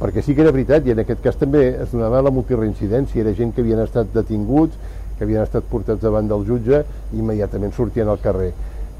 perquè 0.00 0.22
sí 0.24 0.34
que 0.34 0.44
era 0.44 0.54
veritat, 0.54 0.86
i 0.86 0.94
en 0.94 1.02
aquest 1.02 1.20
cas 1.24 1.36
també 1.40 1.66
es 1.82 1.92
donava 1.92 2.22
la 2.24 2.32
multireincidència, 2.32 3.20
era 3.24 3.34
gent 3.36 3.52
que 3.54 3.64
havien 3.64 3.82
estat 3.82 4.12
detinguts, 4.14 4.76
que 5.18 5.26
havien 5.26 5.44
estat 5.44 5.66
portats 5.68 6.00
davant 6.00 6.28
del 6.30 6.46
jutge 6.48 6.84
i 7.12 7.18
immediatament 7.20 7.74
sortien 7.76 8.08
al 8.08 8.22
carrer. 8.22 8.54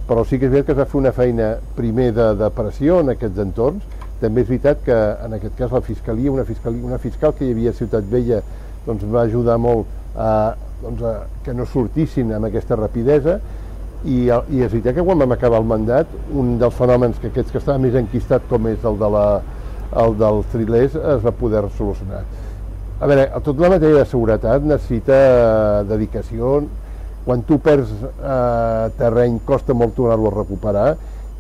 Però 0.08 0.24
sí 0.26 0.36
que 0.36 0.48
és 0.48 0.52
veritat 0.52 0.66
que 0.66 0.74
es 0.74 0.80
va 0.82 0.88
fer 0.90 0.98
una 1.00 1.14
feina 1.16 1.54
primer 1.76 2.10
de, 2.12 2.26
de 2.36 2.50
pressió 2.52 2.98
en 3.00 3.14
aquests 3.14 3.40
entorns. 3.40 3.86
També 4.20 4.42
és 4.42 4.50
veritat 4.50 4.82
que 4.84 4.98
en 5.24 5.38
aquest 5.38 5.54
cas 5.56 5.72
la 5.72 5.80
Fiscalia, 5.86 6.32
una, 6.34 6.44
fiscalia, 6.44 6.84
una 6.84 6.98
fiscal 7.00 7.32
que 7.38 7.46
hi 7.46 7.54
havia 7.54 7.72
a 7.72 7.78
Ciutat 7.78 8.10
Vella, 8.10 8.42
doncs 8.84 9.06
va 9.08 9.22
ajudar 9.22 9.56
molt 9.62 9.88
a, 10.16 10.52
doncs 10.82 11.06
a 11.06 11.14
que 11.46 11.54
no 11.56 11.64
sortissin 11.68 12.34
amb 12.36 12.50
aquesta 12.50 12.76
rapidesa 12.76 13.38
i, 14.04 14.26
i 14.26 14.62
és 14.64 14.72
veritat 14.72 14.94
que 14.96 15.04
quan 15.04 15.20
vam 15.20 15.32
acabar 15.36 15.60
el 15.60 15.68
mandat 15.68 16.12
un 16.32 16.54
dels 16.60 16.76
fenòmens 16.76 17.18
que 17.20 17.28
aquests 17.28 17.52
que 17.52 17.60
estava 17.60 17.78
més 17.82 17.96
enquistat 17.98 18.46
com 18.48 18.68
és 18.70 18.84
el, 18.84 18.96
de 19.00 19.10
la, 19.16 19.24
el 20.04 20.16
dels 20.20 20.46
trilers 20.54 20.96
es 20.96 21.26
va 21.26 21.34
poder 21.36 21.66
solucionar 21.76 22.24
a 23.00 23.06
veure, 23.08 23.30
tota 23.40 23.64
la 23.64 23.70
matèria 23.72 24.02
de 24.02 24.08
seguretat 24.08 24.64
necessita 24.68 25.16
eh, 25.16 25.84
dedicació. 25.88 26.58
Quan 27.24 27.40
tu 27.48 27.56
perds 27.64 27.94
eh, 27.96 28.90
terreny 28.98 29.38
costa 29.48 29.72
molt 29.72 29.94
tornar-lo 29.96 30.28
a 30.28 30.34
recuperar 30.34 30.88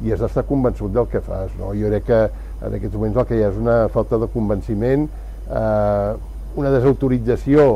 i 0.00 0.14
has 0.14 0.22
d'estar 0.24 0.46
convençut 0.48 0.92
del 0.94 1.10
que 1.12 1.20
fas. 1.20 1.52
No? 1.58 1.74
Jo 1.76 1.90
crec 1.92 2.06
que 2.08 2.20
en 2.64 2.78
aquests 2.78 2.96
moments 2.96 3.20
el 3.20 3.28
que 3.28 3.36
hi 3.36 3.44
ha 3.44 3.50
és 3.52 3.60
una 3.60 3.76
falta 3.92 4.16
de 4.22 4.30
convenciment, 4.32 5.04
eh, 5.52 6.14
una 6.56 6.72
desautorització 6.72 7.66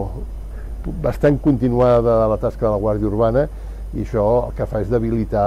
bastant 1.05 1.37
continuada 1.45 2.23
de 2.23 2.33
la 2.33 2.41
tasca 2.41 2.65
de 2.65 2.73
la 2.73 2.81
Guàrdia 2.81 3.13
Urbana 3.13 3.47
i 3.95 4.03
això 4.03 4.25
el 4.49 4.55
que 4.59 4.67
fa 4.67 4.81
és 4.83 4.91
debilitar 4.91 5.47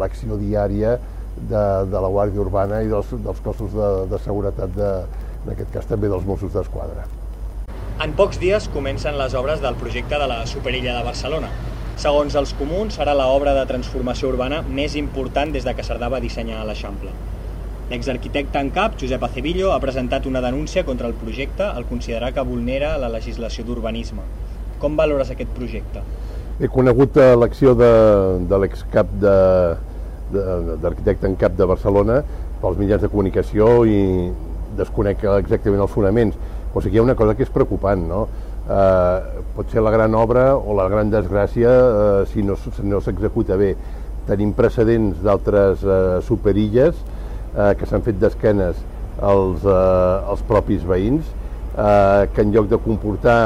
l'acció 0.00 0.38
diària 0.40 0.96
de, 1.36 1.64
de 1.88 2.00
la 2.00 2.08
Guàrdia 2.12 2.40
Urbana 2.44 2.80
i 2.84 2.88
dels, 2.90 3.10
dels 3.24 3.42
cossos 3.44 3.74
de, 3.76 3.90
de 4.10 4.20
seguretat, 4.24 4.72
de, 4.76 4.92
en 5.44 5.52
aquest 5.54 5.72
cas 5.74 5.90
també 5.90 6.08
dels 6.12 6.24
Mossos 6.28 6.54
d'Esquadra. 6.54 7.04
En 8.02 8.14
pocs 8.18 8.40
dies 8.40 8.68
comencen 8.72 9.18
les 9.18 9.34
obres 9.38 9.60
del 9.62 9.76
projecte 9.78 10.18
de 10.18 10.26
la 10.26 10.40
Superilla 10.48 10.96
de 10.96 11.04
Barcelona. 11.06 11.52
Segons 12.00 12.34
els 12.40 12.54
comuns, 12.56 12.96
serà 12.96 13.12
l'obra 13.14 13.52
de 13.54 13.66
transformació 13.68 14.32
urbana 14.32 14.62
més 14.64 14.96
important 14.96 15.52
des 15.52 15.66
de 15.68 15.74
que 15.76 15.84
Cerdà 15.86 16.08
va 16.10 16.22
dissenyar 16.24 16.64
l'Eixample. 16.66 17.12
L'exarquitecte 17.92 18.58
en 18.58 18.70
cap, 18.72 18.96
Josep 19.00 19.22
Acevillo, 19.26 19.74
ha 19.74 19.80
presentat 19.82 20.26
una 20.26 20.40
denúncia 20.40 20.86
contra 20.88 21.06
el 21.10 21.14
projecte 21.20 21.66
al 21.66 21.84
considerar 21.84 22.32
que 22.32 22.46
vulnera 22.48 22.96
la 22.98 23.10
legislació 23.12 23.66
d'urbanisme. 23.68 24.24
Com 24.80 24.96
valores 24.96 25.30
aquest 25.30 25.52
projecte? 25.54 26.00
He 26.62 26.68
conegut 26.70 27.16
eh, 27.18 27.32
l'acció 27.34 27.72
de, 27.74 27.90
de 28.46 28.58
l'excap 28.62 29.08
d'arquitecte 30.30 31.26
en 31.26 31.34
cap 31.40 31.56
de 31.58 31.66
Barcelona 31.66 32.20
pels 32.62 32.78
mitjans 32.78 33.02
de 33.02 33.10
comunicació 33.10 33.82
i 33.82 34.30
desconec 34.78 35.24
exactament 35.40 35.82
els 35.82 35.90
fonaments. 35.90 36.38
O 36.70 36.78
sigui, 36.78 36.94
hi 36.96 37.02
ha 37.02 37.06
una 37.08 37.18
cosa 37.18 37.34
que 37.34 37.42
és 37.42 37.50
preocupant, 37.50 38.06
no? 38.06 38.20
Eh, 38.62 39.42
pot 39.56 39.74
ser 39.74 39.82
la 39.82 39.90
gran 39.90 40.14
obra 40.14 40.52
o 40.54 40.78
la 40.78 40.86
gran 40.92 41.10
desgràcia 41.10 41.74
eh, 41.74 42.22
si 42.30 42.46
no, 42.46 42.54
no 42.86 43.02
s'executa 43.02 43.58
bé. 43.58 43.74
Tenim 44.30 44.54
precedents 44.54 45.18
d'altres 45.26 45.82
eh, 45.82 46.22
superilles 46.30 46.94
eh, 46.94 47.72
que 47.74 47.90
s'han 47.90 48.06
fet 48.06 48.22
d'esquenes 48.22 48.78
als, 49.18 49.66
eh, 49.66 50.30
als 50.30 50.46
propis 50.46 50.86
veïns, 50.86 51.26
eh, 51.74 52.30
que 52.30 52.46
en 52.46 52.54
lloc 52.54 52.70
de 52.70 52.78
comportar 52.86 53.40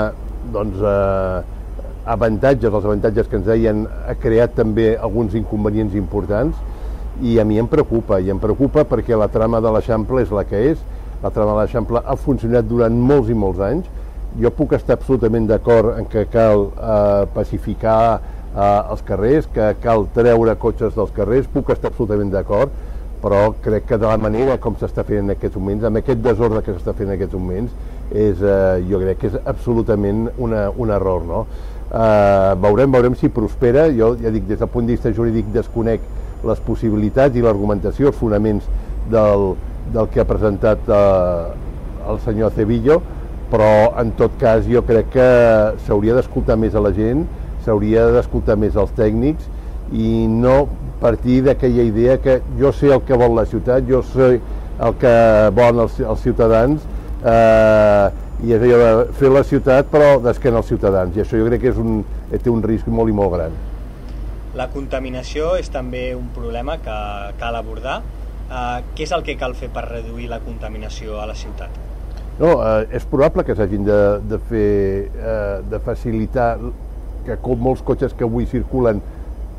doncs, 0.52 0.84
eh, 0.84 1.55
avantatges, 2.06 2.72
els 2.72 2.84
avantatges 2.84 3.28
que 3.28 3.40
ens 3.40 3.46
deien, 3.46 3.84
ha 4.06 4.14
creat 4.22 4.54
també 4.56 4.94
alguns 4.96 5.34
inconvenients 5.34 5.96
importants 5.98 6.56
i 7.22 7.38
a 7.40 7.44
mi 7.48 7.58
em 7.58 7.68
preocupa, 7.68 8.20
i 8.20 8.30
em 8.30 8.38
preocupa 8.38 8.84
perquè 8.88 9.16
la 9.18 9.28
trama 9.32 9.60
de 9.64 9.72
l'Eixample 9.72 10.22
és 10.22 10.32
la 10.34 10.44
que 10.46 10.62
és, 10.72 10.80
la 11.22 11.32
trama 11.32 11.54
de 11.54 11.64
l'Eixample 11.64 12.02
ha 12.04 12.16
funcionat 12.20 12.68
durant 12.68 12.96
molts 13.10 13.32
i 13.32 13.36
molts 13.36 13.62
anys, 13.64 13.88
jo 14.40 14.52
puc 14.52 14.74
estar 14.76 14.98
absolutament 14.98 15.46
d'acord 15.48 15.96
en 15.96 16.08
que 16.12 16.26
cal 16.32 16.66
eh, 16.68 17.22
pacificar 17.34 18.00
eh, 18.18 18.90
els 18.92 19.02
carrers, 19.08 19.48
que 19.52 19.70
cal 19.82 20.06
treure 20.14 20.58
cotxes 20.60 20.94
dels 20.96 21.14
carrers, 21.16 21.48
puc 21.52 21.72
estar 21.72 21.90
absolutament 21.90 22.30
d'acord, 22.34 22.74
però 23.22 23.48
crec 23.64 23.86
que 23.88 23.98
de 23.98 24.06
la 24.06 24.18
manera 24.20 24.58
com 24.62 24.76
s'està 24.76 25.02
fent 25.08 25.24
en 25.24 25.32
aquests 25.34 25.56
moments, 25.56 25.86
amb 25.88 26.02
aquest 26.02 26.20
desordre 26.22 26.60
que 26.62 26.74
s'està 26.76 26.92
fent 26.94 27.08
en 27.08 27.16
aquests 27.16 27.34
moments, 27.34 27.72
és, 28.12 28.42
eh, 28.42 28.84
jo 28.90 29.00
crec 29.02 29.22
que 29.22 29.32
és 29.32 29.40
absolutament 29.44 30.28
una, 30.36 30.68
un 30.76 30.92
error. 30.94 31.24
No? 31.26 31.46
Eh, 31.86 32.54
veurem, 32.58 32.90
veurem 32.90 33.14
si 33.14 33.30
prospera, 33.30 33.86
jo 33.94 34.14
ja 34.18 34.32
dic, 34.34 34.46
des 34.48 34.58
del 34.58 34.70
punt 34.72 34.88
de 34.88 34.96
vista 34.96 35.12
jurídic 35.14 35.52
desconec 35.54 36.02
les 36.46 36.62
possibilitats 36.66 37.38
i 37.38 37.44
l'argumentació, 37.44 38.10
els 38.10 38.18
fonaments 38.18 38.66
del, 39.10 39.52
del 39.94 40.08
que 40.10 40.22
ha 40.22 40.26
presentat 40.26 40.90
eh, 40.90 41.44
el 42.10 42.18
senyor 42.24 42.54
Cevillo, 42.56 43.00
però 43.52 43.94
en 44.02 44.10
tot 44.18 44.34
cas 44.40 44.66
jo 44.66 44.82
crec 44.86 45.12
que 45.14 45.28
s'hauria 45.86 46.16
d'escoltar 46.18 46.58
més 46.58 46.74
a 46.74 46.82
la 46.82 46.90
gent, 46.96 47.22
s'hauria 47.62 48.08
d'escoltar 48.14 48.58
més 48.58 48.74
als 48.78 48.90
tècnics 48.98 49.46
i 49.94 50.26
no 50.26 50.66
partir 51.00 51.42
d'aquella 51.46 51.86
idea 51.86 52.18
que 52.18 52.40
jo 52.58 52.72
sé 52.74 52.90
el 52.90 53.02
que 53.06 53.18
vol 53.18 53.36
la 53.38 53.46
ciutat, 53.46 53.86
jo 53.86 54.02
sé 54.10 54.36
el 54.36 54.94
que 55.00 55.16
volen 55.54 55.84
els, 55.86 56.00
els 56.02 56.22
ciutadans 56.24 56.82
eh, 57.22 58.10
i 58.44 58.52
és 58.52 58.60
allò 58.60 58.78
de 58.82 59.14
fer 59.16 59.30
la 59.32 59.42
ciutat 59.46 59.88
però 59.92 60.16
d'esquena 60.20 60.60
als 60.60 60.68
ciutadans 60.68 61.16
i 61.16 61.22
això 61.22 61.38
jo 61.40 61.46
crec 61.48 61.62
que 61.62 61.72
és 61.72 61.80
un, 61.80 62.02
té 62.32 62.52
un 62.52 62.62
risc 62.62 62.88
molt 62.92 63.12
i 63.12 63.16
molt 63.16 63.32
gran. 63.36 63.56
La 64.56 64.68
contaminació 64.72 65.54
és 65.60 65.68
també 65.72 66.10
un 66.16 66.28
problema 66.34 66.78
que 66.80 66.96
cal 67.40 67.56
abordar. 67.56 68.00
Uh, 68.46 68.78
què 68.94 69.04
és 69.04 69.12
el 69.12 69.24
que 69.26 69.34
cal 69.36 69.56
fer 69.58 69.68
per 69.74 69.88
reduir 69.88 70.30
la 70.30 70.38
contaminació 70.40 71.18
a 71.20 71.26
la 71.28 71.34
ciutat? 71.34 71.82
No, 72.36 72.50
eh, 72.60 72.96
és 72.98 73.04
probable 73.08 73.46
que 73.48 73.54
s'hagin 73.56 73.86
de, 73.86 74.00
de 74.28 74.38
fer, 74.50 74.72
eh, 75.08 75.60
de 75.70 75.78
facilitar 75.80 76.50
que 77.24 77.38
com 77.40 77.62
molts 77.64 77.80
cotxes 77.84 78.12
que 78.12 78.26
avui 78.26 78.44
circulen, 78.50 79.00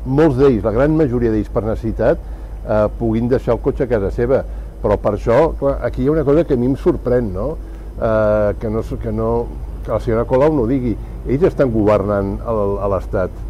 molts 0.06 0.38
d'ells, 0.38 0.62
la 0.62 0.72
gran 0.76 0.94
majoria 0.96 1.32
d'ells 1.34 1.50
per 1.50 1.64
necessitat, 1.66 2.22
eh, 2.62 2.84
puguin 3.00 3.26
deixar 3.32 3.56
el 3.56 3.62
cotxe 3.64 3.88
a 3.88 3.90
casa 3.90 4.12
seva. 4.14 4.44
Però 4.78 4.94
per 5.02 5.16
això, 5.16 5.40
clar, 5.58 5.74
aquí 5.88 6.04
hi 6.04 6.06
ha 6.06 6.14
una 6.14 6.24
cosa 6.24 6.46
que 6.46 6.54
a 6.54 6.60
mi 6.60 6.70
em 6.70 6.76
sorprèn, 6.78 7.32
no? 7.34 7.48
Eh, 7.98 8.54
que 8.60 8.70
no, 8.70 8.82
que 8.82 9.12
no 9.12 9.46
que 9.84 9.90
la 9.90 10.00
senyora 10.00 10.24
Colau 10.24 10.54
no 10.54 10.66
digui. 10.70 10.94
Ells 11.26 11.48
estan 11.50 11.72
governant 11.74 12.36
a 12.46 12.88
l'Estat 12.94 13.46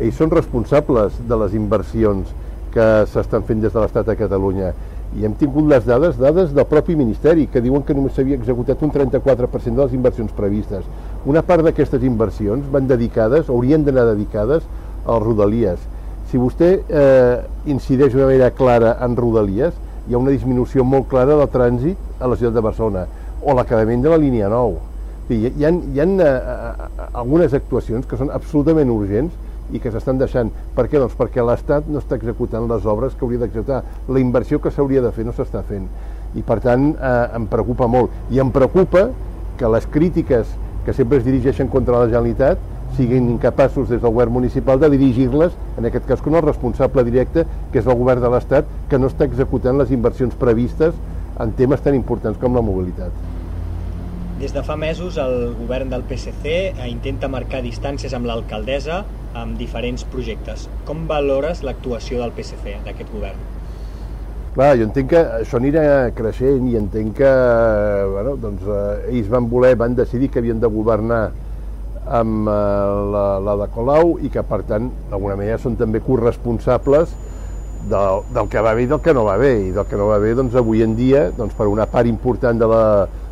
ells 0.00 0.16
són 0.16 0.32
responsables 0.32 1.18
de 1.28 1.36
les 1.42 1.56
inversions 1.58 2.30
que 2.74 2.86
s'estan 3.12 3.44
fent 3.44 3.60
des 3.60 3.74
de 3.74 3.82
l'Estat 3.82 4.08
a 4.08 4.16
Catalunya 4.16 4.70
i 5.18 5.26
hem 5.26 5.34
tingut 5.34 5.66
les 5.66 5.84
dades, 5.84 6.14
dades 6.20 6.52
del 6.54 6.66
propi 6.70 6.94
Ministeri, 6.94 7.48
que 7.50 7.60
diuen 7.60 7.82
que 7.82 7.96
només 7.98 8.14
s'havia 8.14 8.38
executat 8.38 8.82
un 8.86 8.92
34% 8.94 9.74
de 9.74 9.82
les 9.82 9.96
inversions 9.98 10.30
previstes. 10.36 10.84
Una 11.26 11.42
part 11.42 11.66
d'aquestes 11.66 12.04
inversions 12.06 12.68
van 12.70 12.86
dedicades, 12.86 13.50
haurien 13.50 13.82
d'anar 13.84 14.06
dedicades 14.12 14.62
als 15.04 15.24
Rodalies. 15.24 15.82
Si 16.30 16.38
vostè 16.38 16.70
eh, 16.86 17.40
incideix 17.66 18.14
d'una 18.14 18.30
manera 18.30 18.52
clara 18.54 18.94
en 19.02 19.18
Rodalies, 19.18 19.74
hi 20.06 20.14
ha 20.14 20.22
una 20.22 20.30
disminució 20.30 20.86
molt 20.86 21.10
clara 21.10 21.34
del 21.34 21.50
trànsit 21.50 22.22
a 22.22 22.30
la 22.30 22.38
ciutat 22.38 22.54
de 22.54 22.64
Barcelona, 22.68 23.08
o 23.42 23.54
l'acabament 23.56 24.02
de 24.04 24.12
la 24.12 24.18
línia 24.20 24.48
9. 24.52 24.78
Hi 25.30 25.38
hi 25.46 25.64
ha, 25.64 25.70
hi 25.70 26.00
ha 26.02 26.06
eh, 26.26 26.88
algunes 27.12 27.54
actuacions 27.54 28.06
que 28.06 28.18
són 28.18 28.32
absolutament 28.34 28.90
urgents 28.90 29.36
i 29.72 29.78
que 29.78 29.92
s'estan 29.94 30.18
deixant. 30.18 30.50
Per 30.74 30.86
què? 30.88 30.98
Doncs 30.98 31.14
perquè 31.18 31.44
l'Estat 31.46 31.86
no 31.88 32.02
està 32.02 32.18
executant 32.18 32.66
les 32.70 32.86
obres 32.90 33.14
que 33.14 33.24
hauria 33.26 33.44
d'executar. 33.44 33.84
La 34.08 34.22
inversió 34.22 34.58
que 34.60 34.72
s'hauria 34.74 35.04
de 35.04 35.12
fer 35.14 35.26
no 35.28 35.34
s'està 35.36 35.62
fent. 35.66 35.86
I 36.34 36.42
per 36.46 36.58
tant 36.64 36.90
eh, 36.94 37.14
em 37.38 37.46
preocupa 37.50 37.86
molt. 37.90 38.10
I 38.34 38.42
em 38.42 38.50
preocupa 38.54 39.08
que 39.60 39.70
les 39.70 39.86
crítiques 39.86 40.50
que 40.84 40.94
sempre 40.96 41.20
es 41.20 41.24
dirigeixen 41.26 41.68
contra 41.68 41.98
la 42.00 42.08
Generalitat 42.08 42.58
siguin 42.96 43.28
incapaços 43.30 43.88
des 43.88 44.00
del 44.02 44.10
govern 44.10 44.32
municipal 44.34 44.80
de 44.80 44.90
dirigir-les, 44.90 45.54
en 45.78 45.86
aquest 45.86 46.08
cas 46.08 46.22
com 46.24 46.34
el 46.34 46.46
responsable 46.46 47.04
directe, 47.06 47.46
que 47.70 47.78
és 47.78 47.86
el 47.86 47.98
govern 48.00 48.24
de 48.24 48.32
l'Estat, 48.32 48.70
que 48.90 48.98
no 48.98 49.10
està 49.12 49.28
executant 49.30 49.78
les 49.78 49.94
inversions 49.94 50.34
previstes 50.34 50.96
en 51.40 51.54
temes 51.56 51.84
tan 51.84 51.94
importants 51.94 52.40
com 52.40 52.56
la 52.56 52.64
mobilitat. 52.64 53.29
Des 54.40 54.54
de 54.56 54.62
fa 54.64 54.72
mesos 54.80 55.18
el 55.20 55.50
govern 55.52 55.90
del 55.92 56.00
PSC 56.08 56.52
intenta 56.88 57.28
marcar 57.28 57.58
distàncies 57.60 58.14
amb 58.16 58.24
l'alcaldessa 58.24 59.02
amb 59.36 59.58
diferents 59.60 60.06
projectes. 60.08 60.64
Com 60.88 61.02
valores 61.10 61.60
l'actuació 61.60 62.22
del 62.22 62.32
PSC, 62.32 62.78
d'aquest 62.86 63.12
govern? 63.12 63.42
Clar, 64.54 64.70
jo 64.80 64.86
entenc 64.88 65.12
que 65.12 65.20
això 65.42 65.60
anirà 65.60 65.84
creixent 66.16 66.72
i 66.72 66.80
entenc 66.80 67.20
que 67.20 67.34
bueno, 68.14 68.34
doncs, 68.40 68.64
eh, 68.64 69.12
ells 69.12 69.28
van 69.30 69.46
voler, 69.52 69.74
van 69.78 69.94
decidir 69.94 70.32
que 70.32 70.40
havien 70.40 70.58
de 70.58 70.72
governar 70.72 71.20
amb 72.08 72.48
eh, 72.48 72.56
la, 73.12 73.26
la 73.44 73.60
de 73.60 73.68
Colau 73.76 74.16
i 74.24 74.32
que 74.32 74.42
per 74.42 74.64
tant 74.72 74.88
d'alguna 75.12 75.36
manera 75.36 75.60
són 75.60 75.76
també 75.76 76.00
corresponsables 76.02 77.12
del, 77.92 78.24
del 78.32 78.48
que 78.48 78.64
va 78.64 78.72
bé 78.74 78.88
i 78.88 78.90
del 78.90 79.04
que 79.04 79.14
no 79.14 79.28
va 79.28 79.36
bé 79.40 79.52
i 79.68 79.70
del 79.76 79.86
que 79.86 80.00
no 80.00 80.08
va 80.08 80.18
bé 80.18 80.32
doncs 80.34 80.56
avui 80.56 80.82
en 80.82 80.96
dia 80.96 81.28
doncs, 81.36 81.52
per 81.54 81.68
una 81.68 81.86
part 81.92 82.08
important 82.08 82.58
de 82.58 82.72
la, 82.72 82.82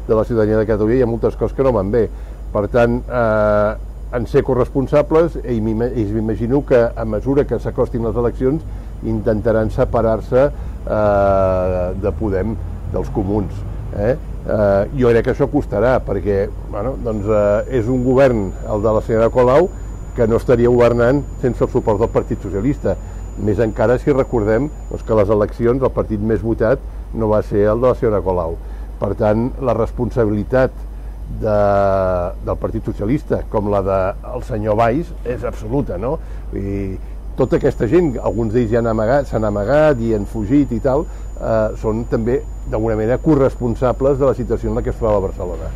de 0.08 0.16
la 0.16 0.24
ciutadania 0.24 0.58
de 0.58 0.66
Catalunya 0.66 1.02
hi 1.02 1.06
ha 1.06 1.10
moltes 1.10 1.36
coses 1.36 1.54
que 1.56 1.66
no 1.66 1.74
van 1.76 1.92
bé 1.92 2.08
per 2.52 2.64
tant 2.72 3.00
eh, 3.04 3.72
en 4.16 4.26
ser 4.26 4.42
corresponsables, 4.44 5.36
ells 5.44 6.12
m'imagino 6.14 6.62
que 6.66 6.80
a 6.80 7.04
mesura 7.04 7.44
que 7.44 7.58
s'acostin 7.60 8.06
les 8.08 8.16
eleccions 8.16 8.62
intentaran 9.04 9.70
separar-se 9.70 10.46
eh, 10.48 11.82
de 12.00 12.12
Podem 12.18 12.56
dels 12.94 13.10
comuns. 13.12 13.52
Eh? 13.98 14.14
Eh, 14.48 14.84
jo 14.96 15.12
crec 15.12 15.26
que 15.26 15.34
això 15.34 15.48
costarà, 15.52 15.98
perquè 16.04 16.46
bueno, 16.70 16.94
doncs, 17.04 17.28
eh, 17.28 17.76
és 17.82 17.92
un 17.92 18.00
govern, 18.06 18.48
el 18.64 18.82
de 18.86 18.96
la 18.96 19.04
senyora 19.04 19.28
Colau, 19.34 19.68
que 20.16 20.26
no 20.26 20.40
estaria 20.40 20.72
governant 20.72 21.20
sense 21.42 21.62
el 21.64 21.70
suport 21.70 22.00
del 22.00 22.10
Partit 22.14 22.42
Socialista. 22.42 22.96
Més 23.44 23.60
encara 23.62 24.00
si 24.00 24.14
recordem 24.14 24.70
doncs, 24.88 25.04
que 25.04 25.20
les 25.20 25.36
eleccions, 25.36 25.84
el 25.84 25.94
partit 25.94 26.24
més 26.24 26.40
votat, 26.42 26.80
no 27.14 27.28
va 27.30 27.44
ser 27.44 27.68
el 27.68 27.84
de 27.84 27.92
la 27.92 27.94
senyora 28.00 28.24
Colau. 28.24 28.56
Per 28.98 29.12
tant, 29.18 29.50
la 29.62 29.74
responsabilitat 29.78 30.74
de, 31.40 31.58
del 32.44 32.56
Partit 32.58 32.88
Socialista 32.88 33.42
com 33.52 33.68
la 33.70 33.82
del 33.86 34.44
senyor 34.48 34.78
Valls 34.80 35.12
és 35.28 35.44
absoluta, 35.46 35.98
no? 36.00 36.16
I 36.56 36.96
tota 37.38 37.60
aquesta 37.60 37.86
gent, 37.86 38.16
alguns 38.18 38.54
d'ells 38.54 38.72
ja 38.72 38.82
s'han 39.28 39.44
amagat 39.46 40.00
i 40.02 40.14
han 40.16 40.24
fugit 40.26 40.72
i 40.74 40.80
tal, 40.82 41.04
eh, 41.38 41.76
són 41.78 42.04
també 42.10 42.40
d'alguna 42.66 42.96
manera 42.96 43.20
corresponsables 43.22 44.18
de 44.18 44.26
la 44.26 44.34
situació 44.34 44.70
en 44.70 44.80
la 44.80 44.82
que 44.82 44.90
es 44.90 44.98
troba 44.98 45.20
Barcelona. 45.28 45.70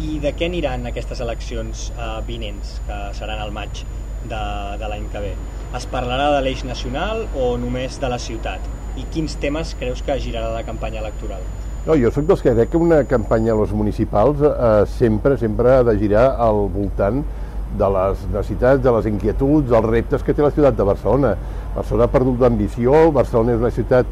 I 0.00 0.18
de 0.20 0.32
què 0.36 0.48
aniran 0.48 0.86
aquestes 0.88 1.20
eleccions 1.24 1.90
eh, 1.92 2.08
vinents, 2.26 2.80
que 2.86 3.02
seran 3.18 3.40
al 3.42 3.52
maig 3.52 3.84
de, 4.28 4.42
de 4.80 4.88
l'any 4.88 5.06
que 5.12 5.22
ve? 5.26 5.34
Es 5.76 5.84
parlarà 5.92 6.30
de 6.36 6.40
l'eix 6.46 6.64
nacional 6.64 7.26
o 7.36 7.56
només 7.60 8.00
de 8.00 8.08
la 8.08 8.18
ciutat? 8.22 8.64
I 8.96 9.04
quins 9.12 9.36
temes 9.40 9.74
creus 9.76 10.00
que 10.04 10.16
girarà 10.22 10.54
la 10.54 10.64
campanya 10.64 11.02
electoral? 11.04 11.44
No, 11.86 11.94
jo 11.94 12.10
sóc 12.10 12.24
dels 12.26 12.40
que 12.42 12.50
crec 12.50 12.72
que 12.72 12.78
una 12.82 13.04
campanya 13.06 13.52
a 13.54 13.56
les 13.60 13.70
municipals 13.70 14.40
eh, 14.42 14.86
sempre, 14.90 15.36
sempre 15.38 15.70
ha 15.70 15.84
de 15.86 15.92
girar 16.00 16.24
al 16.42 16.64
voltant 16.74 17.20
de 17.78 17.90
les 17.94 18.24
necessitats, 18.32 18.80
de 18.82 18.94
les 18.96 19.06
inquietuds, 19.06 19.68
dels 19.70 19.86
reptes 19.86 20.24
que 20.26 20.34
té 20.34 20.42
la 20.42 20.50
ciutat 20.50 20.74
de 20.74 20.86
Barcelona. 20.88 21.36
Barcelona 21.76 22.08
ha 22.08 22.12
perdut 22.16 22.42
l'ambició, 22.42 23.12
Barcelona 23.14 23.54
és 23.54 23.62
una 23.62 23.70
ciutat 23.76 24.10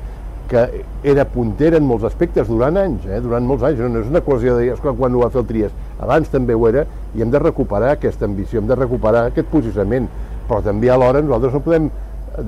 que 0.53 0.63
era 1.11 1.25
puntera 1.33 1.81
en 1.81 1.89
molts 1.89 2.07
aspectes 2.07 2.47
durant 2.47 2.79
anys, 2.79 3.09
eh? 3.11 3.19
durant 3.25 3.43
molts 3.49 3.67
anys, 3.67 3.83
no 3.83 4.05
és 4.05 4.13
una 4.13 4.23
qüestió 4.23 4.55
de 4.55 4.69
dir, 4.69 4.79
quan 4.85 5.19
ho 5.19 5.25
va 5.25 5.33
fer 5.35 5.43
el 5.43 5.51
Trias, 5.51 5.75
abans 5.99 6.31
també 6.31 6.55
ho 6.55 6.71
era, 6.71 6.87
i 7.19 7.27
hem 7.27 7.35
de 7.35 7.43
recuperar 7.43 7.97
aquesta 7.97 8.29
ambició, 8.31 8.63
hem 8.63 8.71
de 8.71 8.79
recuperar 8.79 9.25
aquest 9.33 9.51
posicionament, 9.51 10.07
però 10.47 10.63
també 10.63 10.95
alhora 10.95 11.27
nosaltres 11.27 11.59
no 11.59 11.65
podem 11.67 11.91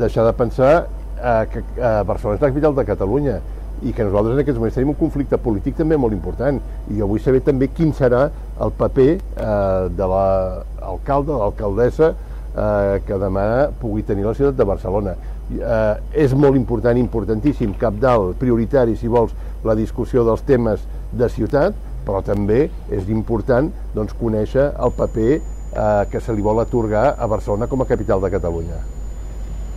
deixar 0.06 0.30
de 0.30 0.38
pensar 0.38 0.72
eh, 0.78 1.44
que 1.50 1.66
eh, 1.66 2.00
Barcelona 2.06 2.38
és 2.38 2.46
la 2.46 2.54
capital 2.54 2.78
de 2.78 2.88
Catalunya 2.94 3.38
i 3.84 3.92
que 3.92 4.04
nosaltres 4.04 4.34
en 4.36 4.42
aquests 4.42 4.58
moments 4.58 4.76
tenim 4.78 4.92
un 4.94 4.98
conflicte 4.98 5.38
polític 5.42 5.76
també 5.76 5.98
molt 6.00 6.16
important 6.16 6.60
i 6.88 6.96
jo 6.98 7.08
vull 7.10 7.20
saber 7.20 7.42
també 7.44 7.68
quin 7.68 7.92
serà 7.96 8.26
el 8.64 8.72
paper 8.78 9.10
eh, 9.12 9.88
de 9.92 10.08
l'alcalde, 10.12 11.34
la, 11.34 11.42
l'alcaldessa 11.44 12.12
eh, 12.56 13.00
que 13.06 13.18
demà 13.20 13.46
pugui 13.80 14.04
tenir 14.06 14.24
la 14.26 14.34
ciutat 14.34 14.56
de 14.56 14.68
Barcelona. 14.68 15.16
Eh, 15.52 16.24
és 16.24 16.34
molt 16.34 16.56
important, 16.58 16.96
importantíssim, 16.98 17.76
cap 17.78 18.00
dalt, 18.02 18.34
prioritari, 18.40 18.96
si 18.96 19.12
vols, 19.12 19.34
la 19.66 19.76
discussió 19.78 20.24
dels 20.26 20.42
temes 20.46 20.82
de 21.12 21.28
ciutat, 21.32 21.76
però 22.06 22.22
també 22.24 22.66
és 22.94 23.08
important 23.10 23.70
doncs, 23.94 24.14
conèixer 24.18 24.70
el 24.72 24.94
paper 24.96 25.32
eh, 25.36 26.04
que 26.10 26.22
se 26.22 26.34
li 26.34 26.44
vol 26.44 26.62
atorgar 26.62 27.12
a 27.18 27.30
Barcelona 27.30 27.68
com 27.70 27.82
a 27.82 27.90
capital 27.90 28.22
de 28.22 28.32
Catalunya. 28.38 28.95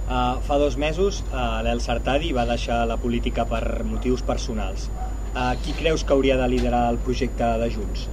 Uh, 0.10 0.40
fa 0.42 0.58
dos 0.58 0.74
mesos 0.74 1.22
uh, 1.30 1.62
l'El 1.62 1.84
Sartadi 1.86 2.32
va 2.34 2.48
deixar 2.50 2.80
la 2.90 2.98
política 2.98 3.46
per 3.46 3.84
motius 3.86 4.24
personals. 4.26 4.88
Uh, 5.36 5.54
qui 5.62 5.76
creus 5.78 6.02
que 6.02 6.16
hauria 6.16 6.38
de 6.40 6.48
liderar 6.50 6.88
el 6.90 6.98
projecte 6.98 7.46
de 7.62 7.70
Junts? 7.70 8.08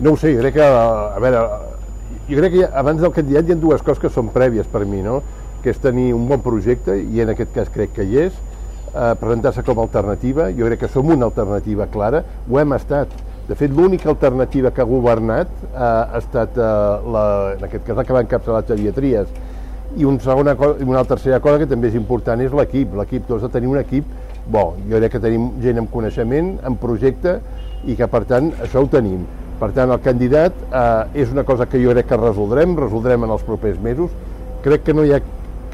No 0.00 0.14
ho 0.14 0.16
sé, 0.16 0.32
crec 0.38 0.56
que, 0.56 0.64
a 0.64 1.20
veure, 1.20 1.42
jo 2.30 2.38
crec 2.40 2.56
que 2.56 2.70
abans 2.80 3.04
del 3.04 3.12
candidat 3.12 3.50
hi 3.50 3.52
ha 3.52 3.58
dues 3.60 3.84
coses 3.84 4.00
que 4.00 4.10
són 4.14 4.32
prèvies 4.32 4.70
per 4.72 4.86
mi, 4.88 5.02
no? 5.04 5.20
que 5.64 5.72
és 5.72 5.80
tenir 5.80 6.10
un 6.16 6.24
bon 6.28 6.40
projecte, 6.44 6.96
i 6.96 7.20
en 7.20 7.32
aquest 7.32 7.52
cas 7.52 7.68
crec 7.72 7.94
que 7.96 8.04
hi 8.08 8.18
és, 8.26 8.40
eh, 8.92 9.12
presentar-se 9.20 9.64
com 9.64 9.78
a 9.80 9.86
alternativa, 9.86 10.50
jo 10.56 10.68
crec 10.68 10.84
que 10.84 10.90
som 10.92 11.08
una 11.08 11.28
alternativa 11.30 11.86
clara, 11.92 12.20
ho 12.48 12.60
hem 12.60 12.74
estat. 12.76 13.12
De 13.48 13.56
fet, 13.56 13.72
l'única 13.72 14.10
alternativa 14.12 14.72
que 14.72 14.80
ha 14.84 14.88
governat 14.88 15.48
eh, 15.70 15.78
ha 15.78 16.20
estat, 16.20 16.56
eh, 16.56 17.08
la, 17.16 17.24
en 17.56 17.64
aquest 17.68 17.86
cas, 17.86 17.96
la 17.96 18.04
que 18.04 18.16
va 18.16 18.24
encapçalar 18.24 18.64
Xavier 18.68 18.92
Trias, 18.96 19.32
i 19.96 20.04
una, 20.04 20.20
segona 20.20 20.54
cosa, 20.58 20.84
una 20.84 21.04
tercera 21.06 21.38
cosa 21.40 21.60
que 21.62 21.68
també 21.70 21.90
és 21.92 21.98
important 21.98 22.40
és 22.42 22.54
l'equip. 22.54 22.94
L'equip, 22.98 23.26
tots 23.28 23.44
de 23.44 23.50
tenir 23.52 23.70
un 23.70 23.78
equip 23.80 24.08
bo. 24.50 24.74
Jo 24.90 24.98
crec 24.98 25.16
que 25.16 25.22
tenim 25.22 25.52
gent 25.62 25.80
amb 25.82 25.92
coneixement, 25.92 26.56
amb 26.66 26.80
projecte, 26.82 27.38
i 27.84 27.96
que, 27.98 28.08
per 28.10 28.24
tant, 28.28 28.50
això 28.64 28.82
ho 28.82 28.90
tenim. 28.90 29.24
Per 29.60 29.70
tant, 29.76 29.92
el 29.94 30.02
candidat 30.02 30.56
eh, 30.66 31.22
és 31.22 31.30
una 31.32 31.44
cosa 31.46 31.68
que 31.70 31.80
jo 31.82 31.94
crec 31.94 32.08
que 32.10 32.18
resoldrem, 32.18 32.74
resoldrem 32.80 33.26
en 33.26 33.34
els 33.36 33.44
propers 33.46 33.78
mesos. 33.82 34.12
Crec 34.64 34.84
que 34.88 34.96
no 34.96 35.04
hi 35.04 35.14
ha 35.14 35.22